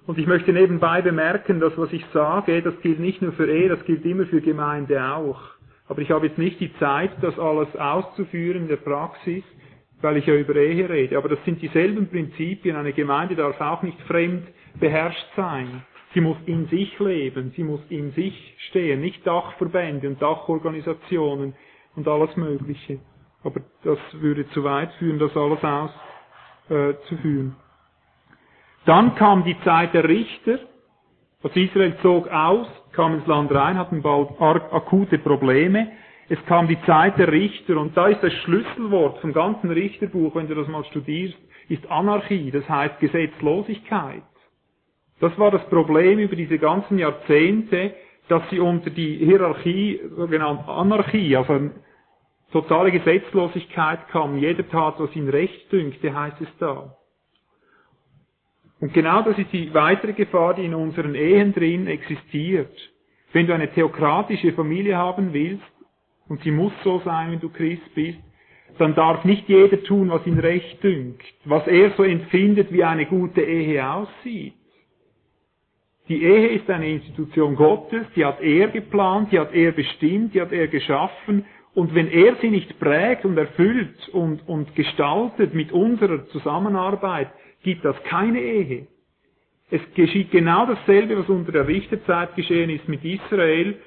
[0.07, 3.69] und ich möchte nebenbei bemerken, dass was ich sage, das gilt nicht nur für Ehe,
[3.69, 5.39] das gilt immer für Gemeinde auch.
[5.87, 9.43] Aber ich habe jetzt nicht die Zeit, das alles auszuführen in der Praxis,
[10.01, 11.17] weil ich ja über Ehe rede.
[11.17, 12.75] Aber das sind dieselben Prinzipien.
[12.75, 14.47] Eine Gemeinde darf auch nicht fremd
[14.79, 15.83] beherrscht sein.
[16.13, 21.53] Sie muss in sich leben, sie muss in sich stehen, nicht Dachverbände und Dachorganisationen
[21.95, 22.99] und alles Mögliche.
[23.43, 25.59] Aber das würde zu weit führen, das alles
[26.69, 27.55] auszuführen.
[28.85, 30.59] Dann kam die Zeit der Richter.
[31.43, 35.91] Also Israel zog aus, kam ins Land rein, hatten bald akute Probleme.
[36.29, 40.47] Es kam die Zeit der Richter und da ist das Schlüsselwort vom ganzen Richterbuch, wenn
[40.47, 44.23] du das mal studierst, ist Anarchie, das heißt Gesetzlosigkeit.
[45.19, 47.93] Das war das Problem über diese ganzen Jahrzehnte,
[48.27, 51.71] dass sie unter die Hierarchie, sogenannte Anarchie, also
[52.51, 56.95] Totale Gesetzlosigkeit kam, jeder tat, was ihn recht dünkte, heißt es da.
[58.81, 62.75] Und genau das ist die weitere Gefahr, die in unseren Ehen drin existiert.
[63.31, 65.63] Wenn du eine theokratische Familie haben willst,
[66.27, 68.19] und sie muss so sein, wenn du Christ bist,
[68.79, 73.05] dann darf nicht jeder tun, was ihn recht dünkt, was er so empfindet, wie eine
[73.05, 74.53] gute Ehe aussieht.
[76.07, 80.41] Die Ehe ist eine Institution Gottes, die hat er geplant, die hat er bestimmt, die
[80.41, 85.71] hat er geschaffen, und wenn er sie nicht prägt und erfüllt und, und gestaltet mit
[85.71, 87.29] unserer Zusammenarbeit,
[87.63, 88.87] gibt das keine Ehe.
[89.69, 93.77] Es geschieht genau dasselbe, was unter der Richterzeit geschehen ist mit Israel.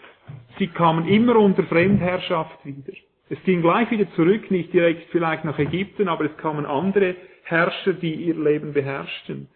[0.59, 2.93] Sie kamen immer unter Fremdherrschaft wieder.
[3.29, 7.93] Es ging gleich wieder zurück, nicht direkt vielleicht nach Ägypten, aber es kamen andere Herrscher,
[7.93, 9.49] die ihr Leben beherrschten.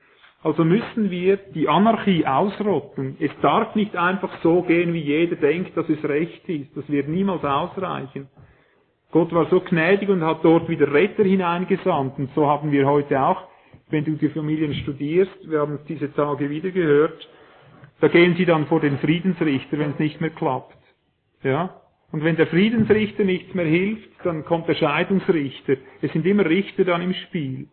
[0.42, 3.16] Also müssen wir die Anarchie ausrotten.
[3.18, 6.76] Es darf nicht einfach so gehen, wie jeder denkt, dass es recht ist.
[6.76, 8.28] Das wird niemals ausreichen.
[9.10, 12.18] Gott war so gnädig und hat dort wieder Retter hineingesandt.
[12.18, 13.48] Und so haben wir heute auch,
[13.90, 17.28] wenn du die Familien studierst, wir haben es diese Tage wieder gehört,
[18.00, 20.76] da gehen sie dann vor den Friedensrichter, wenn es nicht mehr klappt.
[21.42, 21.80] Ja?
[22.12, 25.76] Und wenn der Friedensrichter nichts mehr hilft, dann kommt der Scheidungsrichter.
[26.00, 27.68] Es sind immer Richter dann im Spiel.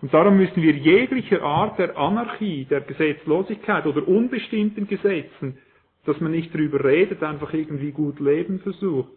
[0.00, 5.58] Und darum müssen wir jeglicher Art der Anarchie, der Gesetzlosigkeit oder unbestimmten Gesetzen,
[6.04, 9.10] dass man nicht drüber redet, einfach irgendwie gut leben versucht,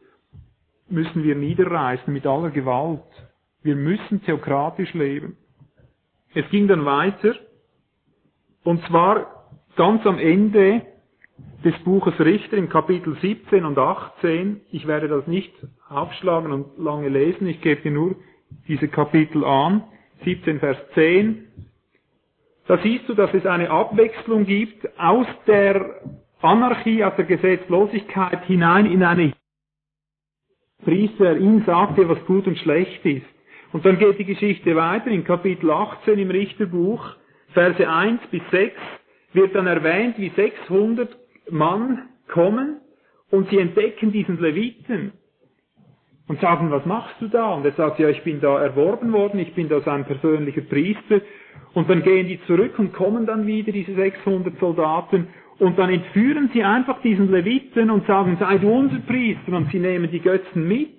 [0.90, 3.04] müssen wir niederreißen mit aller Gewalt.
[3.64, 5.38] Wir müssen theokratisch leben.
[6.34, 7.36] Es ging dann weiter,
[8.64, 10.82] und zwar ganz am Ende
[11.64, 14.62] des Buches Richter im Kapitel 17 und 18.
[14.72, 15.54] Ich werde das nicht
[15.90, 18.16] aufschlagen und lange lesen, ich gebe dir nur
[18.68, 19.84] diese Kapitel an.
[20.24, 21.48] 17 Vers 10.
[22.68, 26.02] Da siehst du, dass es eine Abwechslung gibt aus der
[26.42, 29.34] Anarchie, aus der Gesetzlosigkeit hinein in eine
[30.84, 33.26] Priester ihm sagte, was gut und schlecht ist.
[33.74, 37.16] Und dann geht die Geschichte weiter in Kapitel 18 im Richterbuch,
[37.54, 38.76] Verse 1 bis 6,
[39.34, 41.18] wird dann erwähnt, wie 600
[41.50, 42.82] Mann kommen
[43.30, 45.14] und sie entdecken diesen Leviten
[46.28, 47.54] und sagen, was machst du da?
[47.54, 51.22] Und er sagt, ja, ich bin da erworben worden, ich bin da sein persönlicher Priester.
[51.74, 55.28] Und dann gehen die zurück und kommen dann wieder, diese 600 Soldaten,
[55.60, 59.80] und dann entführen sie einfach diesen Leviten und sagen, sei du unser Priester, und sie
[59.80, 60.90] nehmen die Götzen mit.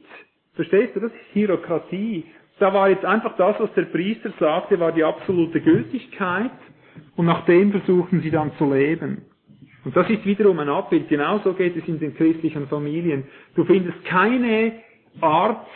[0.55, 1.01] Verstehst du?
[1.01, 2.25] Das ist Hierokratie.
[2.62, 6.53] Da war jetzt einfach das, was der Priester sagte, war die absolute Gültigkeit,
[7.16, 9.22] und nach dem versuchen sie dann zu leben.
[9.85, 11.09] Und das ist wiederum ein Abbild.
[11.09, 13.25] Genauso geht es in den christlichen Familien.
[13.57, 14.75] Du findest keine
[15.20, 15.66] Art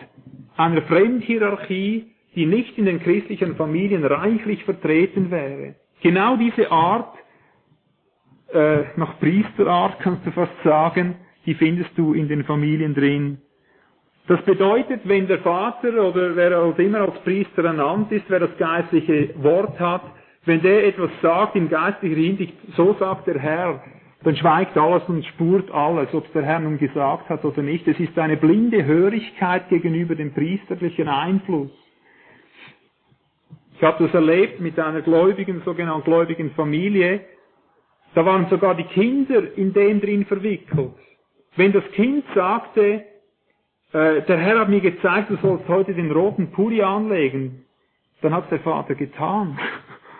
[0.56, 5.74] einer Fremdhierarchie, die nicht in den christlichen Familien reichlich vertreten wäre.
[6.02, 7.16] Genau diese Art,
[8.52, 13.38] äh, nach Priesterart kannst du fast sagen, die findest du in den Familien drin.
[14.28, 18.56] Das bedeutet, wenn der Vater oder wer auch immer als Priester ernannt ist, wer das
[18.58, 20.02] geistliche Wort hat,
[20.46, 23.82] wenn der etwas sagt in geistlicher Hinsicht, so sagt der Herr,
[24.24, 27.86] dann schweigt alles und spurt alles, ob es der Herr nun gesagt hat oder nicht.
[27.86, 31.70] Es ist eine blinde Hörigkeit gegenüber dem priesterlichen Einfluss.
[33.76, 37.20] Ich habe das erlebt mit einer gläubigen, sogenannten gläubigen Familie.
[38.14, 40.94] Da waren sogar die Kinder in dem drin verwickelt.
[41.56, 43.04] Wenn das Kind sagte,
[43.92, 47.64] äh, der Herr hat mir gezeigt, du sollst heute den roten Pulli anlegen,
[48.22, 49.58] dann hat der Vater getan.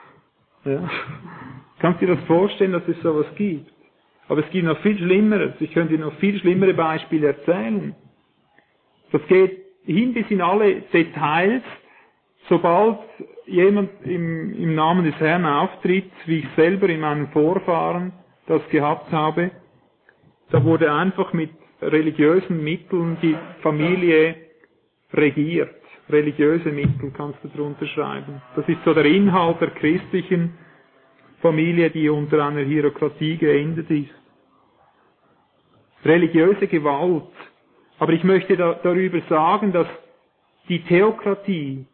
[0.64, 0.88] ja.
[1.79, 3.70] Kannst du dir das vorstellen, dass es sowas gibt?
[4.29, 5.55] Aber es gibt noch viel Schlimmeres.
[5.61, 7.94] Ich könnte dir noch viel schlimmere Beispiele erzählen.
[9.12, 11.62] Das geht hin bis in alle Details.
[12.48, 12.98] Sobald
[13.46, 18.12] jemand im, im Namen des Herrn auftritt, wie ich selber in meinen Vorfahren
[18.46, 19.50] das gehabt habe,
[20.50, 21.50] da wurde einfach mit
[21.83, 24.37] religiösen Mitteln die Familie
[25.12, 25.75] regiert.
[26.09, 28.41] Religiöse Mittel kannst du drunter schreiben.
[28.55, 30.53] Das ist so der Inhalt der christlichen
[31.41, 34.15] Familie, die unter einer Hierokratie geendet ist.
[36.05, 37.24] Religiöse Gewalt.
[37.99, 39.89] Aber ich möchte da, darüber sagen, dass
[40.68, 41.87] die Theokratie,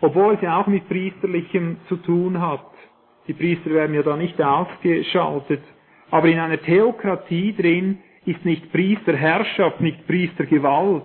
[0.00, 2.64] obwohl sie auch mit Priesterlichem zu tun hat,
[3.26, 5.62] die Priester werden ja da nicht ausgeschaltet,
[6.10, 11.04] aber in einer Theokratie drin ist nicht Priesterherrschaft, nicht Priestergewalt,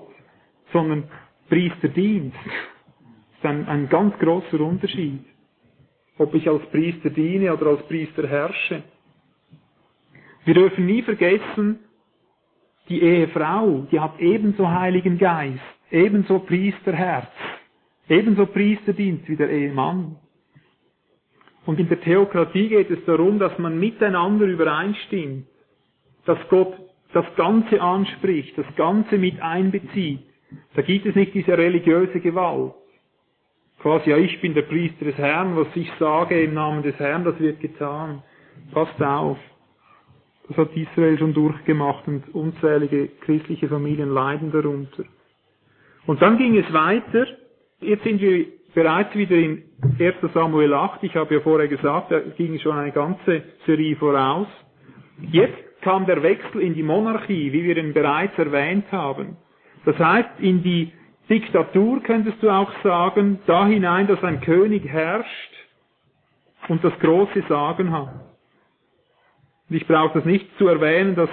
[0.73, 1.03] sondern
[1.49, 2.37] Priesterdienst.
[2.45, 5.23] Das ist ein, ein ganz großer Unterschied
[6.17, 8.83] ob ich als Priester diene oder als Priester herrsche.
[10.45, 11.79] Wir dürfen nie vergessen,
[12.87, 15.59] die Ehefrau, die hat ebenso Heiligen Geist,
[15.89, 17.31] ebenso Priesterherz,
[18.07, 20.17] ebenso Priesterdienst wie der Ehemann.
[21.65, 25.47] Und in der Theokratie geht es darum, dass man miteinander übereinstimmt,
[26.25, 26.75] dass Gott
[27.15, 30.19] das Ganze anspricht, das Ganze mit einbezieht.
[30.75, 32.73] Da gibt es nicht diese religiöse Gewalt.
[33.79, 37.23] Quasi, ja, ich bin der Priester des Herrn, was ich sage im Namen des Herrn,
[37.23, 38.21] das wird getan.
[38.73, 39.37] Passt auf.
[40.49, 45.05] Das hat Israel schon durchgemacht und unzählige christliche Familien leiden darunter.
[46.07, 47.27] Und dann ging es weiter.
[47.79, 49.63] Jetzt sind wir bereits wieder in
[49.97, 51.01] 1 Samuel 8.
[51.03, 54.47] Ich habe ja vorher gesagt, da ging schon eine ganze Serie voraus.
[55.21, 59.37] Jetzt kam der Wechsel in die Monarchie, wie wir ihn bereits erwähnt haben.
[59.85, 60.91] Das heißt, in die
[61.29, 65.53] Diktatur könntest du auch sagen, da hinein, dass ein König herrscht
[66.67, 68.13] und das große Sagen hat.
[69.69, 71.29] Und ich brauche das nicht zu erwähnen, dass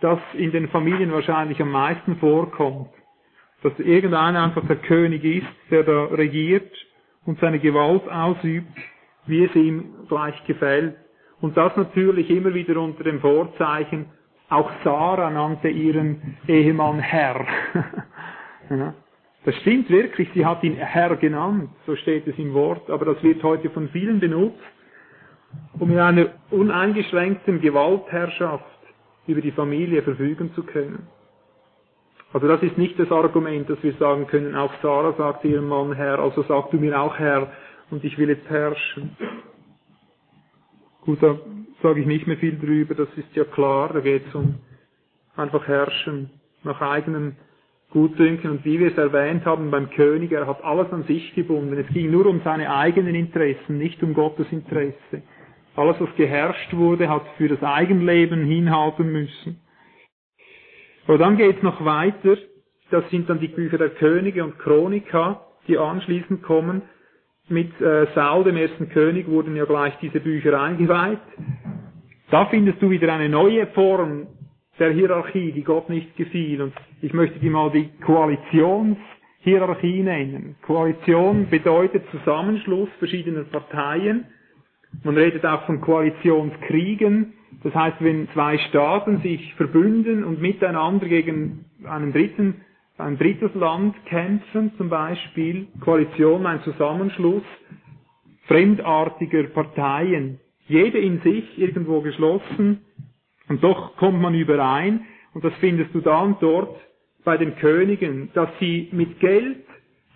[0.00, 2.90] das in den Familien wahrscheinlich am meisten vorkommt.
[3.62, 6.70] Dass irgendeiner einfach der König ist, der da regiert
[7.24, 8.76] und seine Gewalt ausübt,
[9.26, 10.96] wie es ihm gleich gefällt.
[11.42, 14.06] Und das natürlich immer wieder unter dem Vorzeichen,
[14.48, 17.44] auch Sarah nannte ihren Ehemann Herr.
[18.70, 18.94] ja.
[19.44, 23.22] Das stimmt wirklich, sie hat ihn Herr genannt, so steht es im Wort, aber das
[23.24, 24.62] wird heute von vielen benutzt,
[25.80, 28.64] um in einer uneingeschränkten Gewaltherrschaft
[29.26, 31.08] über die Familie verfügen zu können.
[32.32, 35.92] Also das ist nicht das Argument, dass wir sagen können, auch Sarah sagt ihrem Mann
[35.92, 37.48] Herr, also sag du mir auch Herr
[37.90, 39.16] und ich will jetzt herrschen.
[41.12, 41.38] Gut, da
[41.82, 44.54] sage ich nicht mehr viel drüber, das ist ja klar, da geht es um
[45.36, 46.30] einfach herrschen
[46.64, 47.36] nach eigenem
[47.90, 51.76] Gutdünken und wie wir es erwähnt haben beim König, er hat alles an sich gebunden.
[51.76, 55.22] Es ging nur um seine eigenen Interessen, nicht um Gottes Interesse.
[55.76, 59.60] Alles, was geherrscht wurde, hat für das Eigenleben hinhalten müssen.
[61.06, 62.38] Aber dann geht es noch weiter.
[62.90, 66.80] Das sind dann die Bücher der Könige und Chronika, die anschließend kommen.
[67.52, 71.18] Mit äh, Saul, dem ersten König, wurden ja gleich diese Bücher eingeweiht.
[72.30, 74.26] Da findest du wieder eine neue Form
[74.78, 76.62] der Hierarchie, die Gott nicht gefiel.
[76.62, 76.72] Und
[77.02, 80.56] ich möchte die mal die Koalitionshierarchie nennen.
[80.62, 84.24] Koalition bedeutet Zusammenschluss verschiedener Parteien.
[85.04, 87.34] Man redet auch von Koalitionskriegen.
[87.64, 92.62] Das heißt, wenn zwei Staaten sich verbünden und miteinander gegen einen dritten,
[93.02, 97.42] ein drittes Land kämpfen, zum Beispiel, Koalition, ein Zusammenschluss
[98.46, 102.82] fremdartiger Parteien, jede in sich irgendwo geschlossen,
[103.48, 106.76] und doch kommt man überein, und das findest du dann dort
[107.24, 109.64] bei den Königen, dass sie mit Geld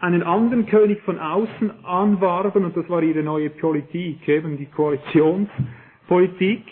[0.00, 6.64] einen anderen König von außen anwarben, und das war ihre neue Politik, eben die Koalitionspolitik.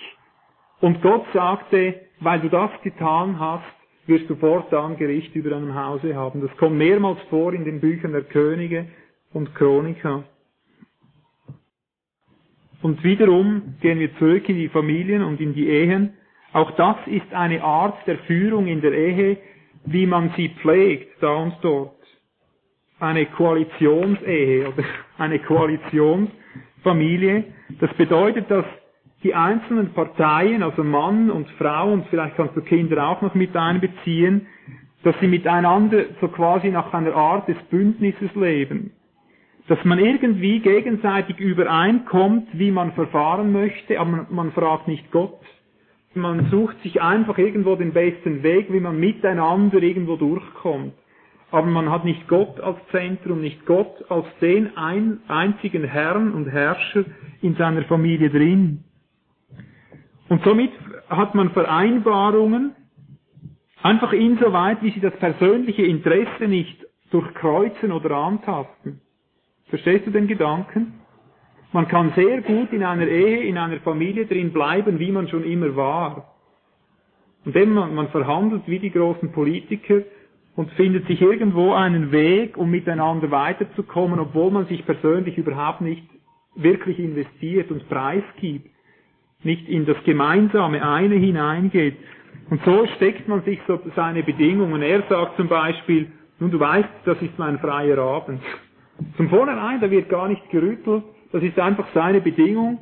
[0.81, 3.65] Und Gott sagte, weil du das getan hast,
[4.07, 6.41] wirst du fortan Gericht über deinem Hause haben.
[6.43, 8.87] Das kommt mehrmals vor in den Büchern der Könige
[9.33, 10.25] und Chroniker.
[12.83, 16.13] Und wiederum gehen wir zurück in die Familien und in die Ehen.
[16.53, 19.39] Auch das ist eine Art der Führung in der Ehe,
[19.87, 21.93] wie man sie pflegt, da und dort.
[23.01, 24.85] Eine Koalitionsehe oder
[25.19, 27.45] eine Koalitionsfamilie.
[27.81, 28.65] Das bedeutet, dass
[29.25, 33.57] die einzelnen Parteien, also Mann und Frau und vielleicht kannst du Kinder auch noch mit
[33.57, 34.47] einbeziehen,
[35.03, 38.93] dass sie miteinander so quasi nach einer Art des Bündnisses leben.
[39.67, 45.41] Dass man irgendwie gegenseitig übereinkommt, wie man verfahren möchte, aber man, fragt nicht Gott.
[46.13, 50.93] Man sucht sich einfach irgendwo den besten Weg, wie man miteinander irgendwo durchkommt.
[51.51, 56.47] Aber man hat nicht Gott als Zentrum, nicht Gott als den ein, einzigen Herrn und
[56.47, 57.05] Herrscher
[57.41, 58.85] in seiner Familie drin.
[60.29, 60.73] Und somit
[61.09, 62.75] hat man Vereinbarungen,
[63.83, 69.01] einfach insoweit, wie sie das persönliche Interesse nicht durchkreuzen oder antasten.
[69.69, 71.01] Verstehst du den Gedanken?
[71.73, 75.45] Man kann sehr gut in einer Ehe, in einer Familie drin bleiben, wie man schon
[75.45, 76.35] immer war.
[77.45, 80.03] Und dann man, man verhandelt wie die großen Politiker
[80.57, 86.09] und findet sich irgendwo einen Weg, um miteinander weiterzukommen, obwohl man sich persönlich überhaupt nicht
[86.55, 88.71] wirklich investiert und preisgibt,
[89.45, 91.97] nicht in das gemeinsame eine hineingeht.
[92.51, 94.83] Und so steckt man sich so seine Bedingungen.
[94.83, 98.41] Er sagt zum Beispiel, nun du weißt, das ist mein freier Abend.
[99.17, 102.79] Zum Vornherein, da wird gar nicht gerüttelt, das ist einfach seine Bedingung.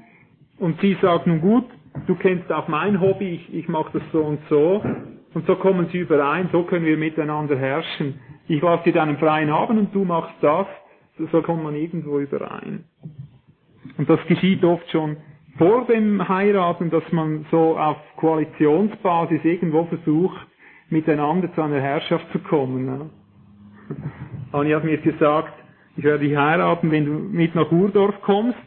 [0.59, 1.65] Und sie sagt, nun gut,
[2.07, 4.83] du kennst auch mein Hobby, ich, ich mache das so und so.
[5.35, 8.21] Und so kommen sie überein, so können wir miteinander herrschen.
[8.49, 10.67] Ich lasse dir deinen freien Abend und du machst das.
[11.31, 12.85] So kommt man irgendwo überein.
[13.97, 15.17] Und das geschieht oft schon
[15.59, 20.47] vor dem Heiraten, dass man so auf Koalitionsbasis irgendwo versucht,
[20.89, 22.87] miteinander zu einer Herrschaft zu kommen.
[22.87, 24.59] Ja.
[24.59, 25.53] Anni hat mir gesagt,
[25.97, 28.59] ich werde dich heiraten, wenn du mit nach Urdorf kommst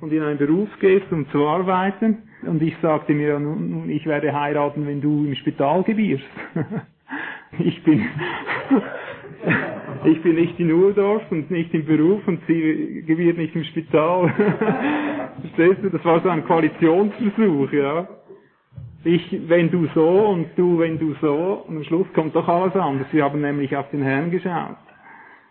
[0.00, 2.18] und in einen Beruf gehst, um zu arbeiten.
[2.42, 3.40] Und ich sagte mir,
[3.88, 6.24] ich werde heiraten, wenn du im Spital gebierst.
[7.58, 8.04] Ich bin,
[10.04, 14.32] ich bin nicht in Urdorf und nicht im Beruf und sie wird nicht im Spital.
[15.40, 15.90] Verstehst du?
[15.90, 18.08] Das war so ein Koalitionsversuch, ja.
[19.04, 22.74] Ich, wenn du so und du, wenn du so, und am Schluss kommt doch alles
[22.76, 23.06] anders.
[23.12, 24.76] Sie haben nämlich auf den Herrn geschaut.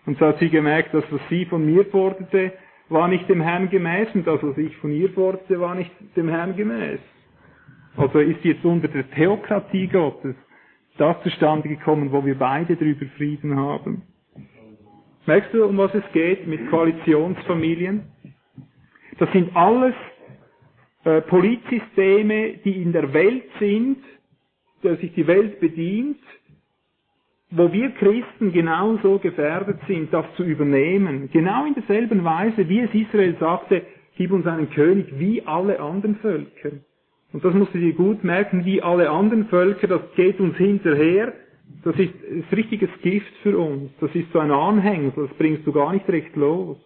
[0.06, 2.54] Und so hat sie gemerkt, dass was sie von mir forderte,
[2.90, 6.30] war nicht dem Herrn gemäß und das, was ich von ihr forderte, war nicht dem
[6.30, 7.00] Herrn gemäß.
[7.98, 10.36] Also ist jetzt unter der Theokratie Gottes
[10.98, 14.04] das zustande gekommen, wo wir beide drüber Frieden haben.
[15.26, 18.04] Merkst du, um was es geht mit Koalitionsfamilien?
[19.20, 19.94] Das sind alles
[21.04, 23.98] äh, Politsysteme, die in der Welt sind,
[24.84, 26.18] der sich die Welt bedient,
[27.52, 31.30] wo wir Christen genauso gefährdet sind, das zu übernehmen.
[31.32, 33.84] Genau in derselben Weise, wie es Israel sagte,
[34.16, 36.72] gib uns einen König wie alle anderen Völker.
[37.34, 41.34] Und das musst du dir gut merken, wie alle anderen Völker, das geht uns hinterher,
[41.84, 43.92] das ist, ist richtiges Gift für uns.
[44.00, 46.78] Das ist so ein Anhängsel, das bringst du gar nicht recht los.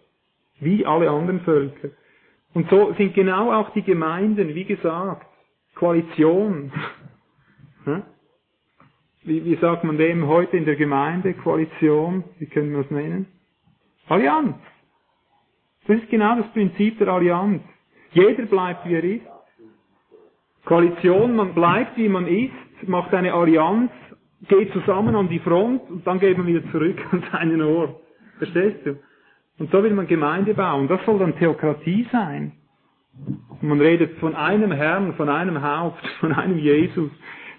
[0.60, 1.90] Wie alle anderen Völker.
[2.54, 5.26] Und so sind genau auch die Gemeinden, wie gesagt,
[5.74, 6.72] Koalition.
[7.84, 8.02] Hm?
[9.22, 11.34] Wie, wie sagt man dem heute in der Gemeinde?
[11.34, 13.26] Koalition, wie können wir es nennen?
[14.08, 14.56] Allianz.
[15.86, 17.62] Das ist genau das Prinzip der Allianz.
[18.10, 19.26] Jeder bleibt, wie er ist.
[20.66, 22.52] Koalition, man bleibt, wie man ist,
[22.86, 23.90] macht eine Allianz,
[24.48, 27.94] geht zusammen an die Front und dann geht man wieder zurück an seinen Ort.
[28.38, 28.96] Verstehst du?
[29.58, 30.88] Und so will man Gemeinde bauen.
[30.88, 32.52] Das soll dann Theokratie sein.
[33.48, 37.10] Und man redet von einem Herrn, von einem Haupt, von einem Jesus.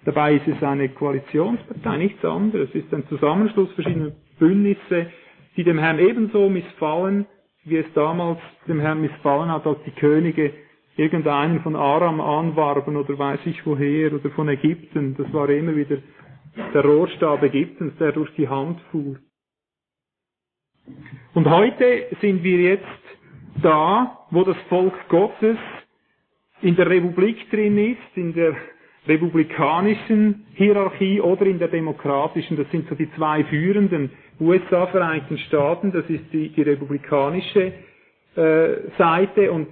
[0.04, 2.70] Dabei ist es eine Koalitionspartei, nichts anderes.
[2.70, 5.08] Es ist ein Zusammenschluss verschiedener Bündnisse,
[5.56, 7.26] die dem Herrn ebenso missfallen,
[7.64, 10.52] wie es damals dem Herrn missfallen hat, als die Könige
[10.98, 15.16] irgendeinen von Aram anwarben oder weiß ich woher oder von Ägypten.
[15.18, 15.98] Das war immer wieder
[16.74, 19.16] der Rohrstab Ägyptens, der durch die Hand fuhr.
[21.34, 22.86] Und heute sind wir jetzt
[23.62, 25.58] da, wo das Volk Gottes
[26.62, 28.56] in der Republik drin ist, in der
[29.08, 32.58] republikanischen Hierarchie oder in der demokratischen.
[32.58, 35.92] Das sind so die zwei führenden USA Vereinigten Staaten.
[35.92, 37.74] Das ist die, die republikanische
[38.36, 39.68] äh, Seite und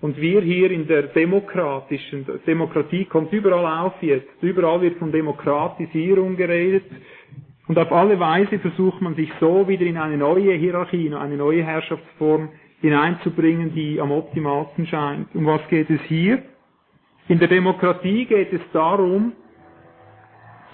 [0.00, 6.36] und wir hier in der demokratischen, Demokratie kommt überall auf jetzt, überall wird von Demokratisierung
[6.36, 6.84] geredet.
[7.66, 11.36] Und auf alle Weise versucht man sich so wieder in eine neue Hierarchie, in eine
[11.36, 12.48] neue Herrschaftsform
[12.80, 15.34] hineinzubringen, die am optimalsten scheint.
[15.34, 16.42] Um was geht es hier?
[17.28, 19.32] In der Demokratie geht es darum,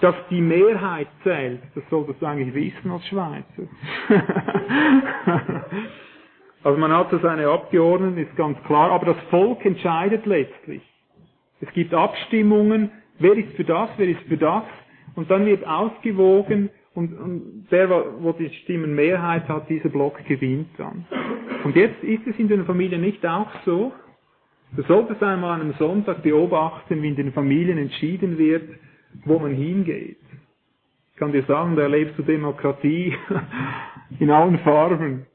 [0.01, 1.61] dass die Mehrheit zählt.
[1.73, 3.63] Das solltest du eigentlich wissen als Schweizer.
[6.65, 10.81] Also man hat so seine Abgeordneten, ist ganz klar, aber das Volk entscheidet letztlich.
[11.61, 12.89] Es gibt Abstimmungen,
[13.19, 14.63] wer ist für das, wer ist für das,
[15.13, 17.87] und dann wird ausgewogen und, und der,
[18.19, 21.05] wo die Stimmenmehrheit hat, dieser Block gewinnt dann.
[21.63, 23.93] Und jetzt ist es in den Familien nicht auch so.
[24.75, 28.67] Du solltest einmal an einem Sonntag beobachten, wie in den Familien entschieden wird,
[29.23, 30.17] wo man hingeht.
[31.11, 33.15] Ich kann dir sagen, da erlebst du Demokratie
[34.19, 35.27] in allen Farben.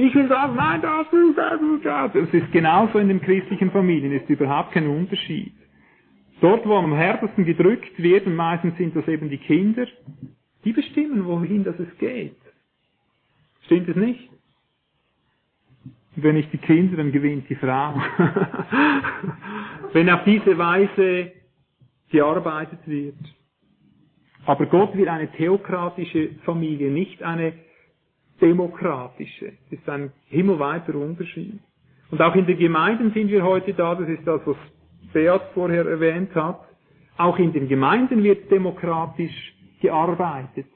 [0.00, 2.14] Ich will das, nein, das, das, das.
[2.14, 5.52] Es ist genauso in den christlichen Familien, ist überhaupt kein Unterschied.
[6.40, 9.88] Dort, wo am härtesten gedrückt wird, meistens sind das eben die Kinder,
[10.64, 12.36] die bestimmen, wohin das es geht.
[13.64, 14.30] Stimmt es nicht?
[16.14, 17.94] Und wenn nicht die Kinder, dann gewinnt die Frau.
[19.94, 21.32] wenn auf diese Weise
[22.08, 23.16] gearbeitet wird.
[24.46, 27.52] Aber Gott will eine theokratische Familie, nicht eine
[28.40, 29.52] demokratische.
[29.70, 31.58] Das ist ein himmelweiter Unterschied.
[32.10, 34.56] Und auch in den Gemeinden sind wir heute da, das ist das, was
[35.12, 36.60] Beat vorher erwähnt hat.
[37.16, 40.66] Auch in den Gemeinden wird demokratisch gearbeitet.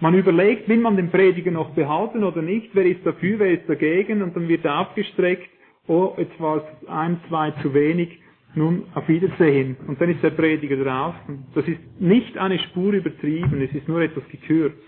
[0.00, 3.68] Man überlegt, will man den Prediger noch behalten oder nicht, wer ist dafür, wer ist
[3.68, 5.48] dagegen, und dann wird aufgestreckt,
[5.86, 8.18] oh, jetzt war es ein, zwei zu wenig,
[8.54, 9.76] nun auf Wiedersehen.
[9.86, 11.46] Und dann ist der Prediger draußen.
[11.54, 14.78] Das ist nicht eine Spur übertrieben, es ist nur etwas gekürzt.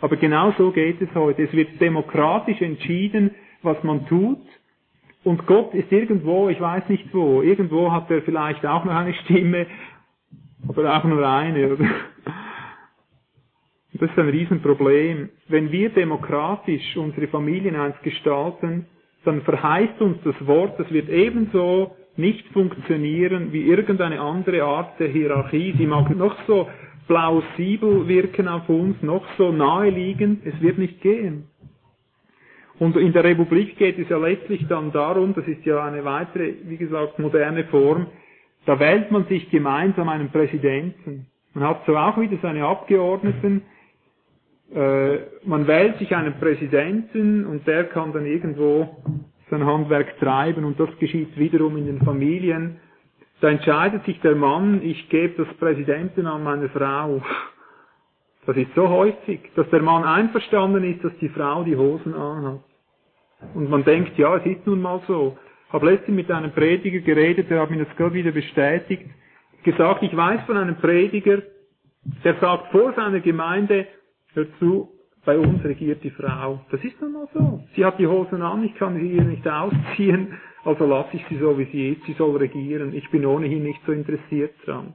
[0.00, 1.44] Aber genau so geht es heute.
[1.44, 3.30] Es wird demokratisch entschieden,
[3.62, 4.40] was man tut.
[5.24, 9.14] Und Gott ist irgendwo, ich weiß nicht wo, irgendwo hat er vielleicht auch noch eine
[9.24, 9.66] Stimme,
[10.68, 11.72] aber auch nur eine.
[11.72, 11.84] Oder?
[13.94, 15.30] Das ist ein Riesenproblem.
[15.48, 18.86] Wenn wir demokratisch unsere Familien eins gestalten,
[19.24, 25.08] dann verheißt uns das Wort, das wird ebenso nicht funktionieren wie irgendeine andere Art der
[25.08, 25.74] Hierarchie.
[25.76, 26.68] Sie mag noch so
[27.06, 31.44] plausibel wirken auf uns, noch so naheliegend, es wird nicht gehen.
[32.78, 36.54] Und in der Republik geht es ja letztlich dann darum, das ist ja eine weitere,
[36.64, 38.06] wie gesagt, moderne Form,
[38.66, 41.26] da wählt man sich gemeinsam einen Präsidenten.
[41.54, 43.62] Man hat so auch wieder seine Abgeordneten,
[44.74, 48.96] äh, man wählt sich einen Präsidenten und der kann dann irgendwo
[49.48, 52.76] sein Handwerk treiben und das geschieht wiederum in den Familien.
[53.40, 57.22] Da entscheidet sich der Mann, ich gebe das Präsidenten an meine Frau.
[58.46, 62.60] Das ist so häufig, dass der Mann einverstanden ist, dass die Frau die Hosen anhat.
[63.54, 65.36] Und man denkt, ja, es ist nun mal so.
[65.66, 69.04] Ich habe letztens mit einem Prediger geredet, der hat mir das gerade wieder bestätigt,
[69.64, 71.42] gesagt, ich weiß von einem Prediger,
[72.24, 73.86] der sagt vor seiner Gemeinde,
[74.32, 74.88] hör zu,
[75.24, 76.60] bei uns regiert die Frau.
[76.70, 77.60] Das ist nun mal so.
[77.74, 81.38] Sie hat die Hosen an, ich kann sie ihr nicht ausziehen, also lasse ich sie
[81.38, 82.92] so, wie sie ist, sie soll regieren.
[82.94, 84.94] Ich bin ohnehin nicht so interessiert dran.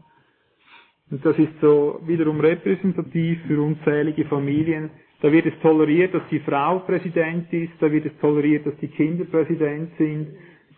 [1.09, 4.89] Und das ist so wiederum repräsentativ für unzählige Familien.
[5.22, 8.88] Da wird es toleriert, dass die Frau Präsident ist, da wird es toleriert, dass die
[8.88, 10.28] Kinder Präsident sind,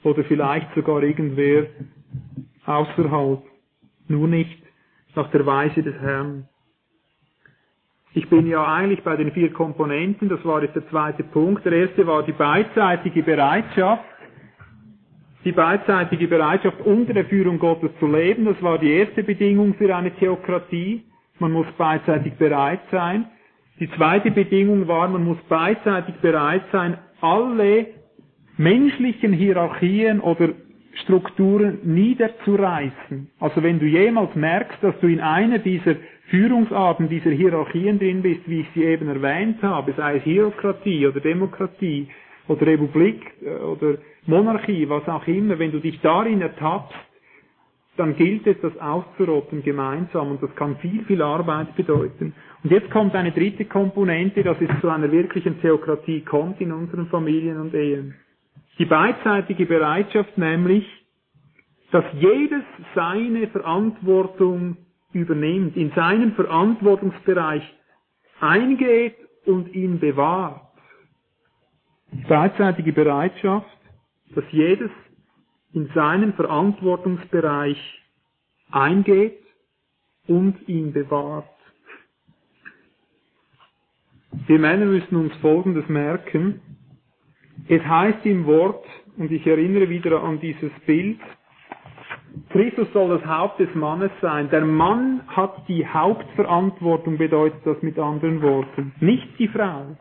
[0.04, 1.68] oder vielleicht sogar irgendwer
[2.66, 3.42] außerhalb.
[4.10, 4.62] Nur nicht
[5.16, 6.48] nach der Weise des Herrn.
[8.16, 11.66] Ich bin ja eigentlich bei den vier Komponenten, das war jetzt der zweite Punkt.
[11.66, 14.04] Der erste war die beidseitige Bereitschaft.
[15.46, 19.94] Die beidseitige Bereitschaft, unter der Führung Gottes zu leben, das war die erste Bedingung für
[19.94, 21.04] eine Theokratie.
[21.40, 23.26] Man muss beidseitig bereit sein.
[23.80, 27.88] Die zweite Bedingung war, man muss beidseitig bereit sein, alle
[28.58, 30.50] menschlichen Hierarchien oder
[31.04, 33.30] Strukturen niederzureißen.
[33.40, 35.96] Also wenn du jemals merkst, dass du in einer dieser
[36.30, 41.20] Führungsarten, dieser Hierarchien drin bist, wie ich sie eben erwähnt habe, sei es Hierokratie oder
[41.20, 42.08] Demokratie
[42.48, 46.96] oder Republik äh, oder Monarchie, was auch immer, wenn du dich darin ertappst,
[47.98, 52.34] dann gilt es, das auszurotten gemeinsam und das kann viel, viel Arbeit bedeuten.
[52.64, 57.08] Und jetzt kommt eine dritte Komponente, dass es zu einer wirklichen Theokratie kommt in unseren
[57.08, 58.16] Familien und Ehen.
[58.80, 60.86] Die beidseitige Bereitschaft nämlich,
[61.92, 62.64] dass jedes
[62.96, 64.78] seine Verantwortung
[65.12, 67.62] übernimmt, in seinen Verantwortungsbereich
[68.40, 69.16] eingeht
[69.46, 70.73] und ihn bewahrt.
[72.14, 73.78] Die beidseitige Bereitschaft,
[74.36, 74.92] dass jedes
[75.74, 77.78] in seinen Verantwortungsbereich
[78.72, 79.40] eingeht
[80.28, 81.50] und ihn bewahrt.
[84.48, 86.62] Wir Männer müssen uns Folgendes merken.
[87.68, 88.86] Es heißt im Wort,
[89.18, 91.20] und ich erinnere wieder an dieses Bild,
[92.50, 94.50] Christus soll das Haupt des Mannes sein.
[94.50, 99.96] Der Mann hat die Hauptverantwortung, bedeutet das mit anderen Worten, nicht die Frau.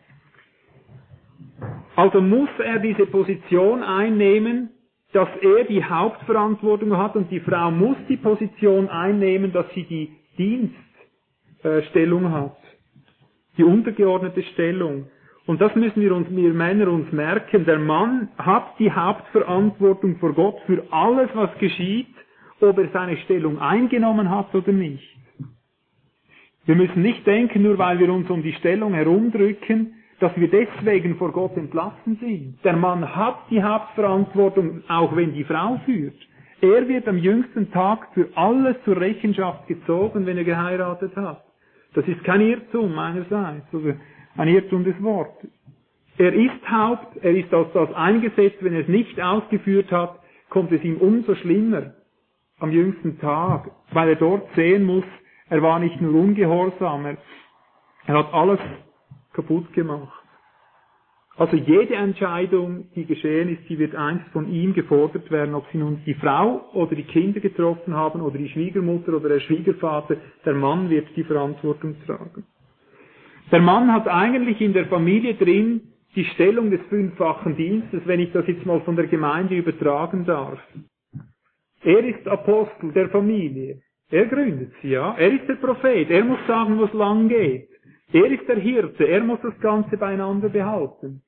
[1.96, 4.70] Also muss er diese Position einnehmen,
[5.12, 10.10] dass er die Hauptverantwortung hat und die Frau muss die Position einnehmen, dass sie die
[10.38, 12.56] Dienststellung hat,
[13.58, 15.06] die untergeordnete Stellung.
[15.46, 17.64] Und das müssen wir uns, wir Männer uns merken.
[17.66, 22.06] Der Mann hat die Hauptverantwortung vor Gott für alles, was geschieht,
[22.60, 25.08] ob er seine Stellung eingenommen hat oder nicht.
[26.64, 31.16] Wir müssen nicht denken, nur weil wir uns um die Stellung herumdrücken, dass wir deswegen
[31.16, 32.64] vor Gott entlassen sind.
[32.64, 36.14] Der Mann hat die Hauptverantwortung, auch wenn die Frau führt.
[36.60, 41.42] Er wird am jüngsten Tag für alles zur Rechenschaft gezogen, wenn er geheiratet hat.
[41.94, 43.66] Das ist kein Irrtum meinerseits.
[43.72, 43.94] Also
[44.36, 45.50] ein Irrtum des Wortes.
[46.18, 50.20] Er ist Haupt, er ist als das eingesetzt, wenn er es nicht ausgeführt hat,
[50.50, 51.94] kommt es ihm umso schlimmer
[52.60, 55.04] am jüngsten Tag, weil er dort sehen muss,
[55.48, 57.16] er war nicht nur ungehorsam, er,
[58.06, 58.60] er hat alles
[59.32, 60.22] kaputt gemacht.
[61.36, 65.78] Also jede Entscheidung, die geschehen ist, die wird einst von ihm gefordert werden, ob sie
[65.78, 70.54] nun die Frau oder die Kinder getroffen haben oder die Schwiegermutter oder der Schwiegervater, der
[70.54, 72.44] Mann wird die Verantwortung tragen.
[73.50, 75.80] Der Mann hat eigentlich in der Familie drin
[76.14, 80.58] die Stellung des fünffachen Dienstes, wenn ich das jetzt mal von der Gemeinde übertragen darf.
[81.82, 83.80] Er ist Apostel der Familie.
[84.10, 85.14] Er gründet sie, ja.
[85.16, 86.10] Er ist der Prophet.
[86.10, 87.68] Er muss sagen, wo es lang geht.
[88.12, 89.04] Er ist der Hirte.
[89.04, 91.22] Er muss das Ganze beieinander behalten.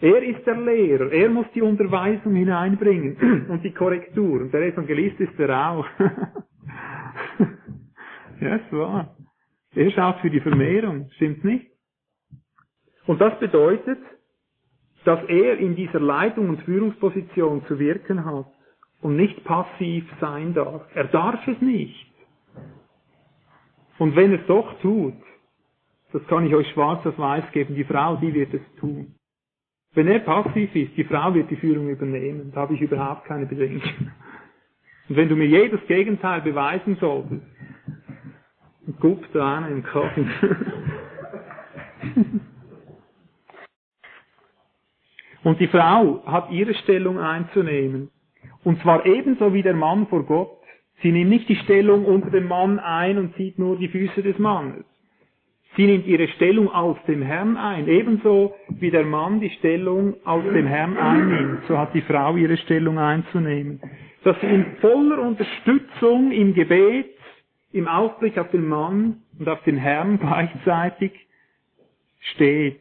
[0.00, 1.12] Er ist der Lehrer.
[1.12, 4.40] Er muss die Unterweisung hineinbringen und die Korrektur.
[4.42, 5.86] Und der Evangelist ist er auch.
[8.40, 9.14] ja, es war.
[9.74, 11.66] Er schaut für die Vermehrung, stimmt's nicht?
[13.06, 13.98] Und das bedeutet,
[15.04, 18.46] dass er in dieser Leitung und Führungsposition zu wirken hat
[19.00, 20.82] und nicht passiv sein darf.
[20.94, 22.06] Er darf es nicht.
[23.98, 25.14] Und wenn er es doch tut,
[26.12, 29.14] das kann ich euch schwarz auf weiß geben, die Frau, die wird es tun.
[29.94, 33.46] Wenn er passiv ist, die Frau wird die Führung übernehmen, da habe ich überhaupt keine
[33.46, 34.12] Bedenken.
[35.08, 37.42] Und wenn du mir jedes Gegenteil beweisen solltest,
[39.00, 40.26] gup da an im Kaffee.
[45.42, 48.10] Und die Frau hat ihre Stellung einzunehmen.
[48.62, 50.50] Und zwar ebenso wie der Mann vor Gott.
[51.02, 54.38] Sie nimmt nicht die Stellung unter dem Mann ein und sieht nur die Füße des
[54.38, 54.84] Mannes.
[55.76, 57.86] Sie nimmt ihre Stellung aus dem Herrn ein.
[57.86, 62.56] Ebenso wie der Mann die Stellung aus dem Herrn einnimmt, so hat die Frau ihre
[62.56, 63.80] Stellung einzunehmen.
[64.24, 67.14] Dass sie in voller Unterstützung im Gebet,
[67.72, 71.12] im Ausblick auf den Mann und auf den Herrn gleichzeitig
[72.34, 72.80] steht.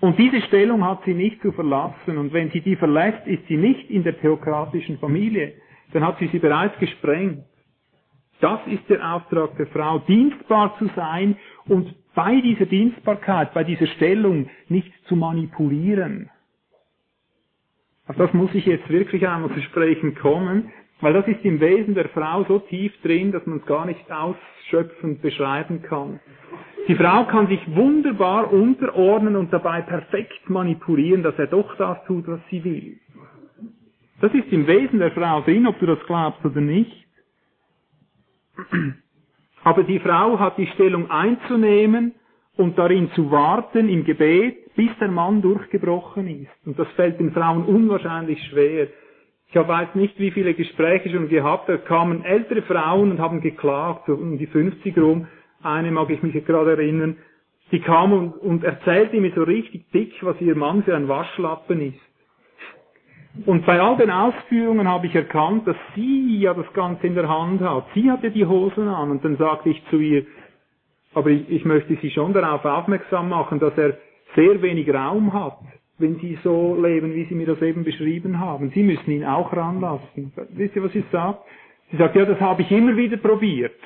[0.00, 2.18] Und diese Stellung hat sie nicht zu verlassen.
[2.18, 5.52] Und wenn sie die verlässt, ist sie nicht in der theokratischen Familie.
[5.92, 7.44] Dann hat sie sie bereits gesprengt.
[8.42, 11.36] Das ist der Auftrag der Frau, dienstbar zu sein
[11.66, 16.28] und bei dieser Dienstbarkeit, bei dieser Stellung nicht zu manipulieren.
[18.08, 21.94] Auf das muss ich jetzt wirklich einmal zu sprechen kommen, weil das ist im Wesen
[21.94, 26.18] der Frau so tief drin, dass man es gar nicht ausschöpfend beschreiben kann.
[26.88, 32.26] Die Frau kann sich wunderbar unterordnen und dabei perfekt manipulieren, dass er doch das tut,
[32.26, 32.98] was sie will.
[34.20, 37.02] Das ist im Wesen der Frau drin, ob du das glaubst oder nicht.
[39.64, 42.14] Aber die Frau hat die Stellung einzunehmen
[42.56, 46.66] und darin zu warten im Gebet, bis der Mann durchgebrochen ist.
[46.66, 48.88] Und das fällt den Frauen unwahrscheinlich schwer.
[49.48, 54.04] Ich weiß nicht, wie viele Gespräche schon gehabt, da kamen ältere Frauen und haben geklagt,
[54.06, 55.28] so um die 50 rum.
[55.62, 57.18] Eine mag ich mich gerade erinnern.
[57.70, 61.80] Die kam und, und erzählte mir so richtig dick, was ihr Mann für ein Waschlappen
[61.80, 62.11] ist.
[63.46, 67.28] Und bei all den Ausführungen habe ich erkannt, dass sie ja das Ganze in der
[67.28, 67.86] Hand hat.
[67.94, 70.26] Sie hatte die Hosen an und dann sagte ich zu ihr,
[71.14, 73.98] aber ich, ich möchte Sie schon darauf aufmerksam machen, dass er
[74.34, 75.58] sehr wenig Raum hat,
[75.98, 78.70] wenn Sie so leben, wie Sie mir das eben beschrieben haben.
[78.74, 80.32] Sie müssen ihn auch ranlassen.
[80.50, 81.40] Wisst ihr, was sie sagt?
[81.90, 83.78] Sie sagt, ja, das habe ich immer wieder probiert.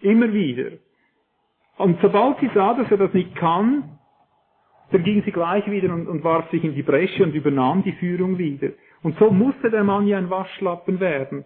[0.00, 0.72] Immer wieder.
[1.78, 3.98] Und sobald sie sah, dass er das nicht kann,
[4.92, 7.92] dann ging sie gleich wieder und, und warf sich in die Bresche und übernahm die
[7.92, 8.68] Führung wieder.
[9.02, 11.44] Und so musste der Mann ja ein Waschlappen werden.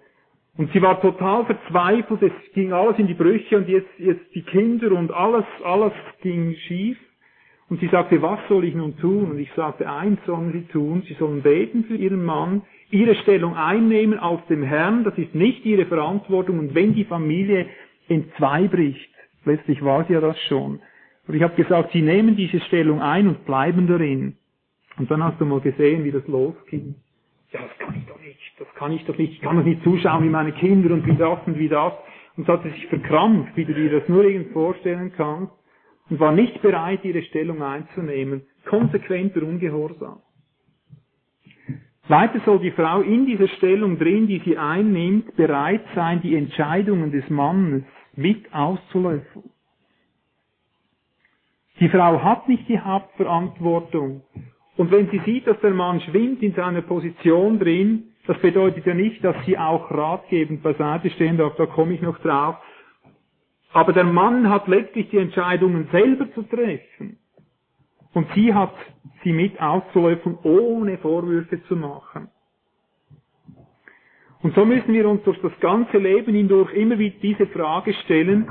[0.57, 4.43] Und sie war total verzweifelt, es ging alles in die Brüche und jetzt, jetzt die
[4.43, 5.93] Kinder und alles, alles
[6.23, 6.99] ging schief.
[7.69, 9.31] Und sie sagte, was soll ich nun tun?
[9.31, 13.57] Und ich sagte, eins sollen sie tun, sie sollen beten für ihren Mann, ihre Stellung
[13.57, 16.59] einnehmen auf dem Herrn, das ist nicht ihre Verantwortung.
[16.59, 17.67] Und wenn die Familie
[18.09, 18.27] in
[18.71, 19.11] bricht,
[19.45, 20.81] letztlich war sie ja das schon.
[21.29, 24.37] Und ich habe gesagt, sie nehmen diese Stellung ein und bleiben darin.
[24.99, 26.97] Und dann hast du mal gesehen, wie das losging
[27.53, 29.83] ja, das kann ich doch nicht, das kann ich doch nicht, ich kann doch nicht
[29.83, 31.93] zuschauen wie meine Kinder und wie das und wie das.
[32.37, 35.53] Und so hat sie sich verkrampft, wie du dir das nur irgend vorstellen kannst,
[36.09, 38.43] und war nicht bereit, ihre Stellung einzunehmen.
[38.67, 40.21] Konsequenter Ungehorsam.
[42.09, 47.13] Weiter soll die Frau in dieser Stellung drin, die sie einnimmt, bereit sein, die Entscheidungen
[47.13, 47.85] des Mannes
[48.17, 49.51] mit auszulöffeln.
[51.79, 54.23] Die Frau hat nicht die Hauptverantwortung
[54.81, 58.95] und wenn sie sieht, dass der Mann schwimmt in seiner Position drin, das bedeutet ja
[58.95, 62.57] nicht, dass sie auch ratgebend beiseite stehen darf, da komme ich noch drauf.
[63.75, 67.19] Aber der Mann hat letztlich die Entscheidungen selber zu treffen.
[68.15, 68.73] Und sie hat
[69.23, 72.31] sie mit auszulöffeln, ohne Vorwürfe zu machen.
[74.43, 78.49] Und so müssen wir uns durch das ganze Leben hindurch immer wieder diese Frage stellen,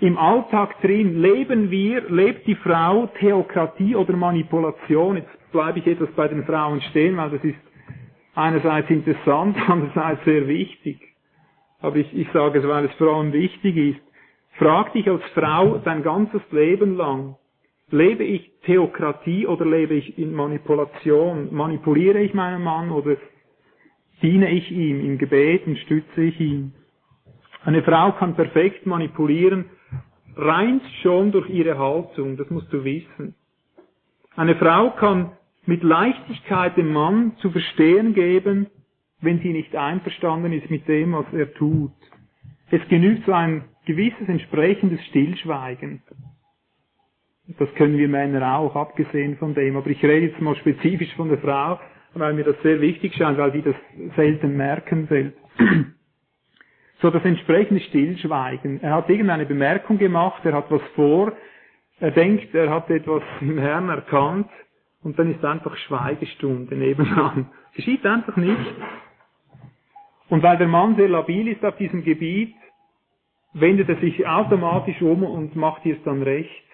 [0.00, 5.16] im Alltag drin leben wir, lebt die Frau Theokratie oder Manipulation?
[5.16, 7.58] Jetzt bleibe ich etwas bei den Frauen stehen, weil das ist
[8.34, 10.98] einerseits interessant, andererseits sehr wichtig.
[11.80, 14.00] Aber ich, ich sage es, weil es vor allem wichtig ist.
[14.58, 17.36] Frag dich als Frau dein ganzes Leben lang,
[17.90, 21.54] lebe ich Theokratie oder lebe ich in Manipulation?
[21.54, 23.16] Manipuliere ich meinen Mann oder
[24.22, 26.74] diene ich ihm im Gebet und stütze ich ihn?
[27.64, 29.66] Eine Frau kann perfekt manipulieren,
[30.40, 33.34] rein schon durch ihre Haltung, das musst du wissen.
[34.36, 35.32] Eine Frau kann
[35.66, 38.66] mit Leichtigkeit dem Mann zu verstehen geben,
[39.20, 41.92] wenn sie nicht einverstanden ist mit dem, was er tut.
[42.70, 46.02] Es genügt so ein gewisses entsprechendes Stillschweigen.
[47.58, 49.76] Das können wir Männer auch, abgesehen von dem.
[49.76, 51.80] Aber ich rede jetzt mal spezifisch von der Frau,
[52.14, 53.74] weil mir das sehr wichtig scheint, weil die das
[54.16, 55.38] selten merken selbst
[57.00, 58.82] so das entsprechende Stillschweigen.
[58.82, 61.32] Er hat irgendeine Bemerkung gemacht, er hat was vor,
[61.98, 64.48] er denkt, er hat etwas im Herrn erkannt
[65.02, 67.50] und dann ist einfach Schweigestunde nebenan.
[67.74, 68.74] Geschieht einfach nicht.
[70.28, 72.54] Und weil der Mann sehr labil ist auf diesem Gebiet,
[73.52, 76.64] wendet er sich automatisch um und macht ihr es dann recht.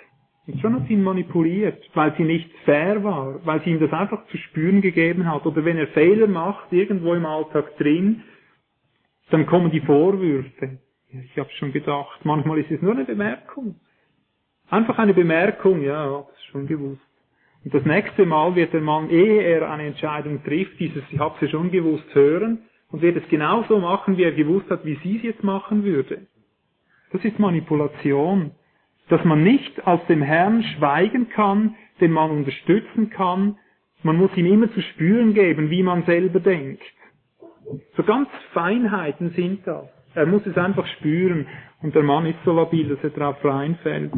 [0.47, 3.93] Und schon hat sie ihn manipuliert, weil sie nicht fair war, weil sie ihm das
[3.93, 5.45] einfach zu spüren gegeben hat.
[5.47, 8.23] Oder wenn er Fehler macht, irgendwo im Alltag drin,
[9.31, 10.79] dann kommen die Vorwürfe.
[11.09, 13.81] Ich habe schon gedacht, manchmal ist es nur eine Bemerkung.
[14.69, 17.01] Einfach eine Bemerkung, ja, das ist schon gewusst.
[17.65, 21.35] Und das nächste Mal wird der Mann, ehe er eine Entscheidung trifft, dieses, ich habe
[21.37, 24.99] es ja schon gewusst, hören, und wird es genauso machen, wie er gewusst hat, wie
[25.03, 26.27] sie es jetzt machen würde.
[27.13, 28.53] Das ist Manipulation.
[29.09, 33.59] Dass man nicht aus dem Herrn schweigen kann, den man unterstützen kann,
[34.03, 36.83] man muss ihm immer zu spüren geben, wie man selber denkt.
[37.97, 39.87] So ganz Feinheiten sind das.
[40.15, 41.47] Er muss es einfach spüren
[41.83, 44.13] und der Mann ist so labil, dass er darauf reinfällt.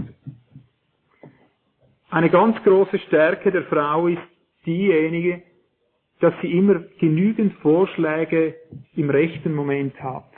[2.10, 4.22] Eine ganz große Stärke der Frau ist
[4.64, 5.42] diejenige,
[6.20, 8.54] dass sie immer genügend Vorschläge
[8.96, 10.30] im rechten Moment hat.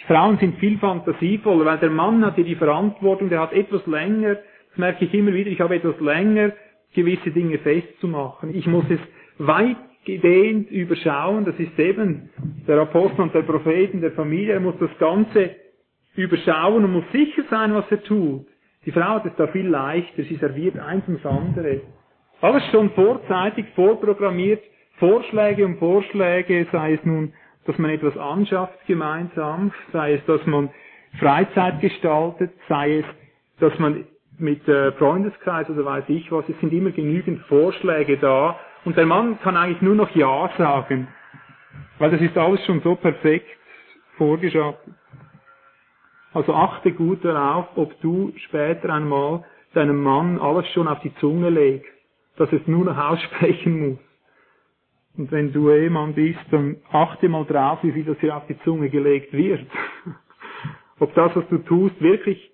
[0.00, 3.84] Die Frauen sind viel fantasievoller, weil der Mann hat ja die Verantwortung, der hat etwas
[3.86, 6.52] länger, das merke ich immer wieder, ich habe etwas länger,
[6.94, 8.54] gewisse Dinge festzumachen.
[8.54, 9.00] Ich muss es
[10.06, 12.30] weitgehend überschauen, das ist eben
[12.66, 15.50] der Apostel und der Propheten der Familie, er muss das Ganze
[16.14, 18.46] überschauen und muss sicher sein, was er tut.
[18.84, 21.80] Die Frau hat es da viel leichter, sie serviert eins ums andere.
[22.40, 24.62] Alles schon vorzeitig vorprogrammiert,
[24.98, 27.32] Vorschläge um Vorschläge, sei es nun,
[27.66, 30.70] dass man etwas anschafft gemeinsam, sei es, dass man
[31.18, 33.04] Freizeit gestaltet, sei es,
[33.58, 34.04] dass man
[34.38, 39.04] mit äh, Freundeskreis oder weiß ich was, es sind immer genügend Vorschläge da und der
[39.04, 41.08] Mann kann eigentlich nur noch Ja sagen,
[41.98, 43.48] weil das ist alles schon so perfekt
[44.16, 44.94] vorgeschaffen.
[46.32, 51.50] Also achte gut darauf, ob du später einmal deinem Mann alles schon auf die Zunge
[51.50, 51.90] legst,
[52.36, 53.98] dass es nur noch aussprechen muss.
[55.16, 58.58] Und wenn du Ehemann bist, dann achte mal drauf, wie viel das hier auf die
[58.60, 59.66] Zunge gelegt wird.
[61.00, 62.52] Ob das, was du tust, wirklich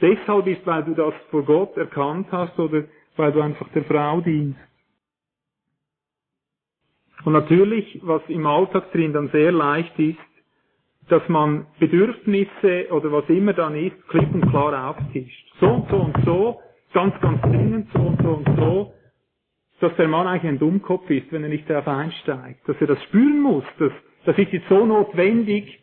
[0.00, 2.84] deshalb ist, weil du das vor Gott erkannt hast oder
[3.16, 4.60] weil du einfach der Frau dienst.
[7.28, 10.16] Und natürlich, was im Alltag drin dann sehr leicht ist,
[11.10, 15.52] dass man Bedürfnisse oder was immer dann ist, klipp und klar auftischt.
[15.60, 16.60] So und so und so,
[16.94, 18.94] ganz, ganz dringend, so und so und so,
[19.80, 22.66] dass der Mann eigentlich ein Dummkopf ist, wenn er nicht darauf einsteigt.
[22.66, 23.92] Dass er das spüren muss, dass,
[24.24, 25.82] das ist jetzt so notwendig,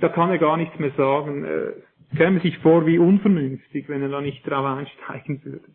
[0.00, 1.44] da kann er gar nichts mehr sagen.
[1.44, 1.74] Er
[2.16, 5.68] käme sich vor wie unvernünftig, wenn er da nicht darauf einsteigen würde.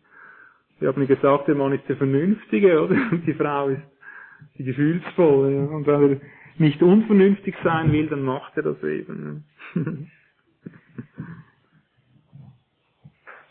[0.78, 2.96] Wir haben gesagt, der Mann ist der Vernünftige, oder?
[3.12, 3.80] Und die Frau ist
[4.58, 5.68] die Gefühlsvolle.
[5.68, 6.20] Und wenn er
[6.58, 9.44] nicht unvernünftig sein will, dann macht er das eben.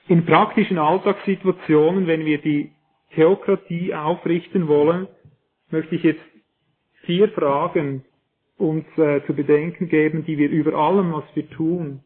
[0.08, 2.72] In praktischen Alltagssituationen, wenn wir die
[3.16, 5.08] Theokratie aufrichten wollen,
[5.70, 6.24] möchte ich jetzt
[7.04, 8.04] vier Fragen
[8.58, 12.02] uns äh, zu bedenken geben, die wir über allem, was wir tun,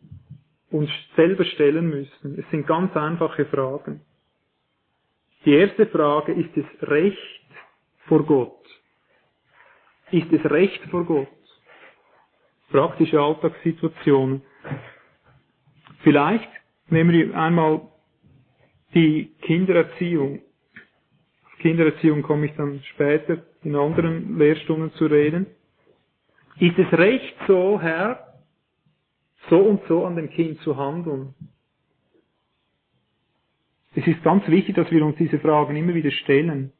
[0.69, 2.37] uns selber stellen müssen.
[2.39, 4.01] Es sind ganz einfache Fragen.
[5.45, 7.45] Die erste Frage, ist es Recht
[8.07, 8.53] vor Gott?
[10.11, 11.27] Ist es Recht vor Gott?
[12.69, 14.41] Praktische Alltagssituationen.
[16.03, 16.49] Vielleicht
[16.89, 17.81] nehmen wir einmal
[18.93, 20.41] die Kindererziehung.
[21.59, 25.47] Kindererziehung komme ich dann später in anderen Lehrstunden zu reden.
[26.59, 28.33] Ist es recht so, Herr,
[29.49, 31.33] so und so an dem Kind zu handeln?
[33.95, 36.71] Es ist ganz wichtig, dass wir uns diese Fragen immer wieder stellen.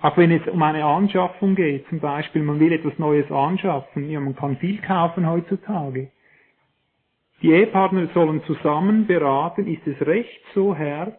[0.00, 4.20] Auch wenn es um eine Anschaffung geht, zum Beispiel, man will etwas Neues anschaffen, ja,
[4.20, 6.10] man kann viel kaufen heutzutage.
[7.42, 11.18] Die Ehepartner sollen zusammen beraten, ist es recht so, Herr,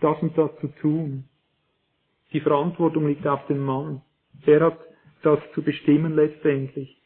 [0.00, 1.24] das und das zu tun.
[2.32, 4.02] Die Verantwortung liegt auf dem Mann.
[4.44, 4.78] Er hat
[5.22, 7.00] das zu bestimmen letztendlich.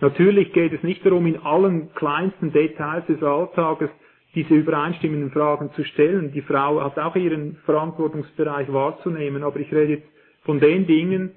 [0.00, 3.90] Natürlich geht es nicht darum, in allen kleinsten Details des Alltages
[4.34, 6.32] diese übereinstimmenden Fragen zu stellen.
[6.32, 10.08] Die Frau hat auch ihren Verantwortungsbereich wahrzunehmen, aber ich rede jetzt
[10.42, 11.32] von den Dingen,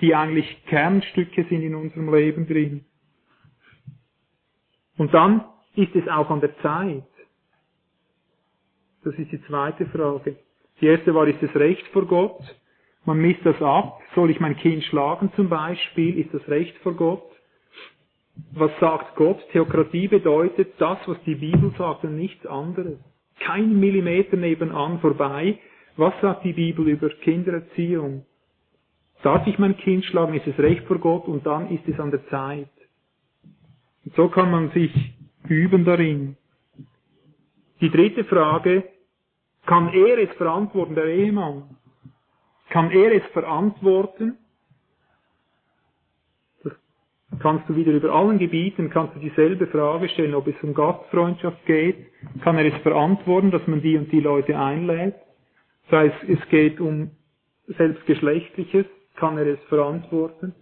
[0.00, 2.84] die eigentlich Kernstücke sind in unserem Leben drin.
[4.96, 5.44] Und dann
[5.74, 7.02] ist es auch an der Zeit.
[9.02, 10.36] Das ist die zweite Frage.
[10.80, 12.40] Die erste war, ist es Recht vor Gott?
[13.04, 14.00] Man misst das ab.
[14.14, 16.18] Soll ich mein Kind schlagen zum Beispiel?
[16.18, 17.33] Ist das Recht vor Gott?
[18.52, 19.38] Was sagt Gott?
[19.52, 22.98] Theokratie bedeutet das, was die Bibel sagt und nichts anderes.
[23.40, 25.58] Kein Millimeter nebenan vorbei.
[25.96, 28.26] Was sagt die Bibel über Kindererziehung?
[29.22, 30.34] Darf ich mein Kind schlagen?
[30.34, 31.26] Ist es Recht vor Gott?
[31.26, 32.68] Und dann ist es an der Zeit.
[34.04, 34.92] Und so kann man sich
[35.48, 36.36] üben darin.
[37.80, 38.84] Die dritte Frage,
[39.66, 41.76] kann er es verantworten, der Ehemann?
[42.68, 44.38] Kann er es verantworten?
[47.40, 51.64] Kannst du wieder über allen Gebieten, kannst du dieselbe Frage stellen, ob es um Gastfreundschaft
[51.66, 52.06] geht.
[52.42, 55.14] Kann er es verantworten, dass man die und die Leute einlädt?
[55.90, 57.10] Sei es, es geht um
[57.66, 60.54] selbstgeschlechtliches, kann er es verantworten?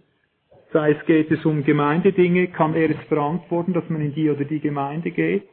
[0.71, 4.43] Sei es geht es um Gemeindedinge, kann er es verantworten, dass man in die oder
[4.43, 5.47] die Gemeinde geht?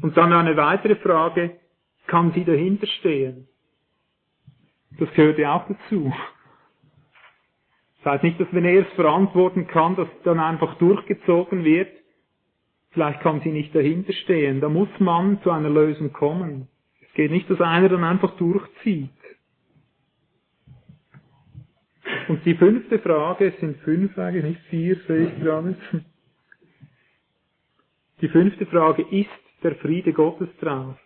[0.00, 1.56] Und dann eine weitere Frage,
[2.06, 3.48] kann sie dahinter stehen?
[4.98, 6.12] Das gehört ja auch dazu.
[7.98, 11.90] Das heißt nicht, dass wenn er es verantworten kann, dass dann einfach durchgezogen wird.
[12.90, 14.60] Vielleicht kann sie nicht dahinter stehen.
[14.60, 16.68] Da muss man zu einer Lösung kommen.
[17.02, 19.10] Es geht nicht, dass einer dann einfach durchzieht.
[22.28, 25.76] Und die fünfte Frage, es sind fünf eigentlich, nicht vier, sehe ich gerade.
[28.20, 29.28] Die fünfte Frage, ist
[29.62, 30.98] der Friede Gottes drauf?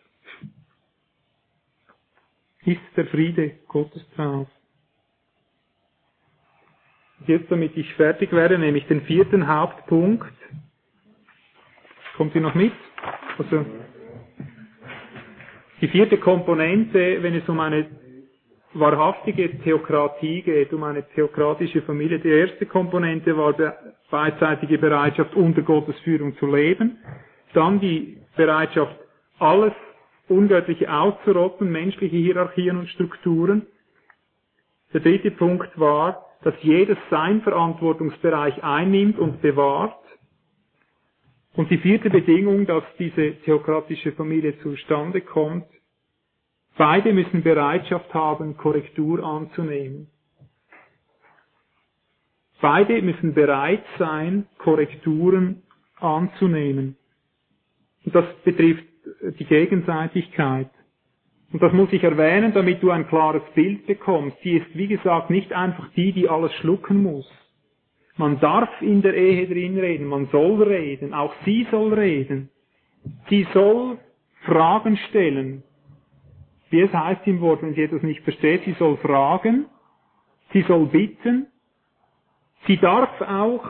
[2.64, 4.48] Ist der Friede Gottes drauf?
[7.26, 10.32] Jetzt, damit ich fertig werde, nehme ich den vierten Hauptpunkt.
[12.16, 12.72] Kommt ihr noch mit?
[13.38, 13.64] Also,
[15.80, 17.86] die vierte Komponente, wenn es um eine
[18.74, 22.18] wahrhaftige Theokratie geht, um eine theokratische Familie.
[22.18, 23.54] Die erste Komponente war
[24.10, 26.98] beidseitige Bereitschaft, unter Gottes Führung zu leben.
[27.54, 28.96] Dann die Bereitschaft,
[29.38, 29.72] alles
[30.28, 33.66] Ungöttliche auszurotten, menschliche Hierarchien und Strukturen.
[34.92, 39.96] Der dritte Punkt war, dass jedes sein Verantwortungsbereich einnimmt und bewahrt.
[41.54, 45.66] Und die vierte Bedingung, dass diese theokratische Familie zustande kommt,
[46.76, 50.08] Beide müssen Bereitschaft haben, Korrektur anzunehmen.
[52.60, 55.62] Beide müssen bereit sein, Korrekturen
[55.98, 56.96] anzunehmen.
[58.04, 58.84] Und das betrifft
[59.38, 60.70] die Gegenseitigkeit.
[61.52, 64.38] Und das muss ich erwähnen, damit du ein klares Bild bekommst.
[64.42, 67.30] Sie ist, wie gesagt, nicht einfach die, die alles schlucken muss.
[68.16, 72.50] Man darf in der Ehe drin reden, man soll reden, auch sie soll reden.
[73.28, 73.98] Sie soll
[74.44, 75.62] Fragen stellen,
[76.70, 79.66] wie es heißt im Wort, wenn sie etwas nicht versteht, sie soll fragen,
[80.52, 81.46] sie soll bitten,
[82.66, 83.64] sie darf auch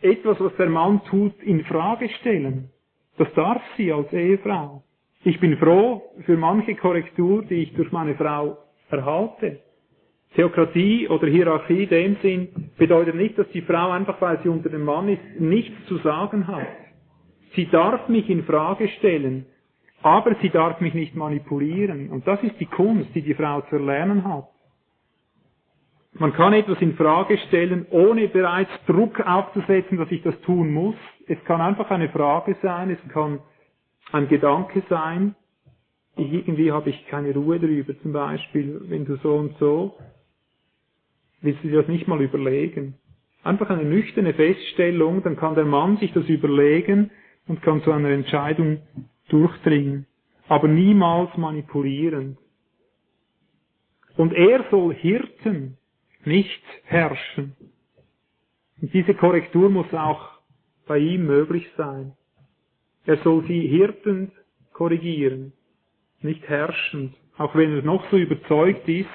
[0.00, 2.70] etwas, was der Mann tut, in Frage stellen.
[3.18, 4.82] Das darf sie als Ehefrau.
[5.24, 8.58] Ich bin froh für manche Korrektur, die ich durch meine Frau
[8.90, 9.60] erhalte.
[10.34, 14.68] Theokratie oder Hierarchie in dem Sinn bedeutet nicht, dass die Frau einfach, weil sie unter
[14.68, 16.66] dem Mann ist, nichts zu sagen hat.
[17.54, 19.46] Sie darf mich in Frage stellen.
[20.02, 22.10] Aber sie darf mich nicht manipulieren.
[22.10, 24.48] Und das ist die Kunst, die die Frau zu erlernen hat.
[26.12, 30.96] Man kann etwas in Frage stellen, ohne bereits Druck aufzusetzen, dass ich das tun muss.
[31.26, 33.40] Es kann einfach eine Frage sein, es kann
[34.12, 35.34] ein Gedanke sein.
[36.16, 39.96] Irgendwie habe ich keine Ruhe drüber, zum Beispiel, wenn du so und so,
[41.40, 42.94] willst du dir das nicht mal überlegen.
[43.44, 47.10] Einfach eine nüchterne Feststellung, dann kann der Mann sich das überlegen
[47.46, 48.82] und kann zu einer Entscheidung
[49.28, 50.06] durchdringen,
[50.48, 52.36] aber niemals manipulieren.
[54.16, 55.78] Und er soll Hirten,
[56.24, 57.54] nicht herrschen.
[58.82, 60.40] Und diese Korrektur muss auch
[60.86, 62.17] bei ihm möglich sein.
[63.08, 64.32] Er soll sie hirtend
[64.74, 65.54] korrigieren,
[66.20, 69.08] nicht herrschend, auch wenn er noch so überzeugt ist,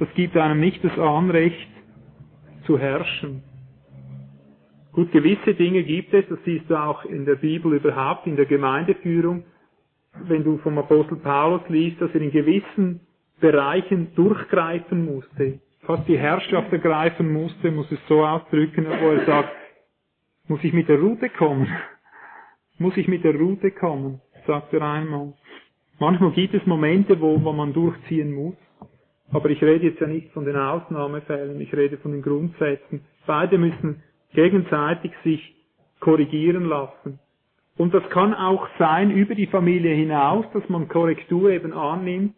[0.00, 1.68] das gibt einem nicht das Anrecht
[2.66, 3.44] zu herrschen.
[4.90, 8.46] Gut, gewisse Dinge gibt es, das siehst du auch in der Bibel überhaupt, in der
[8.46, 9.44] Gemeindeführung,
[10.24, 13.06] wenn du vom Apostel Paulus liest, dass er in gewissen
[13.38, 19.52] Bereichen durchgreifen musste, fast die Herrschaft ergreifen musste, muss es so ausdrücken, wo er sagt,
[20.48, 21.68] muss ich mit der Route kommen?
[22.78, 24.20] Muss ich mit der Route kommen?
[24.46, 25.34] sagt er einmal.
[25.98, 28.56] Manchmal gibt es Momente, wo, wo man durchziehen muss.
[29.30, 33.02] Aber ich rede jetzt ja nicht von den Ausnahmefällen, ich rede von den Grundsätzen.
[33.26, 34.02] Beide müssen
[34.32, 35.54] gegenseitig sich
[36.00, 37.18] korrigieren lassen.
[37.76, 42.34] Und das kann auch sein über die Familie hinaus, dass man Korrektur eben annimmt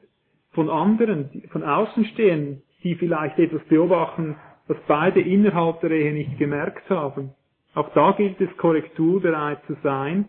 [0.52, 4.36] von anderen, von Außenstehenden, die vielleicht etwas beobachten,
[4.66, 7.30] was beide innerhalb der Ehe nicht gemerkt haben.
[7.74, 10.28] Auch da gilt es, korrekturbereit zu sein.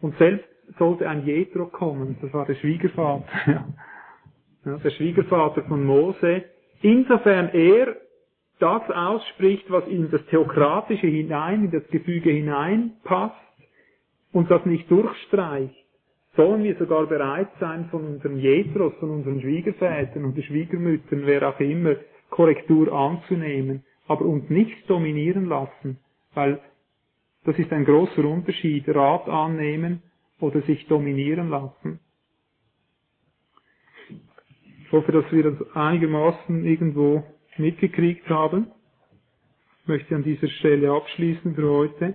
[0.00, 0.46] Und selbst
[0.78, 3.24] sollte ein Jethro kommen, das war der Schwiegervater,
[4.64, 6.44] ja, der Schwiegervater von Mose.
[6.82, 7.96] Insofern er
[8.58, 13.34] das ausspricht, was in das Theokratische hinein, in das Gefüge hineinpasst
[14.32, 15.74] und das nicht durchstreicht,
[16.36, 21.60] sollen wir sogar bereit sein, von unseren Jetros, von unseren Schwiegervätern und Schwiegermüttern, wer auch
[21.60, 21.96] immer,
[22.30, 25.98] Korrektur anzunehmen, aber uns nicht dominieren lassen,
[26.34, 26.60] weil
[27.44, 30.02] das ist ein großer Unterschied, Rat annehmen
[30.40, 32.00] oder sich dominieren lassen.
[34.84, 37.24] Ich hoffe, dass wir das einigermaßen irgendwo
[37.56, 38.70] mitgekriegt haben.
[39.82, 42.14] Ich möchte an dieser Stelle abschließen für heute.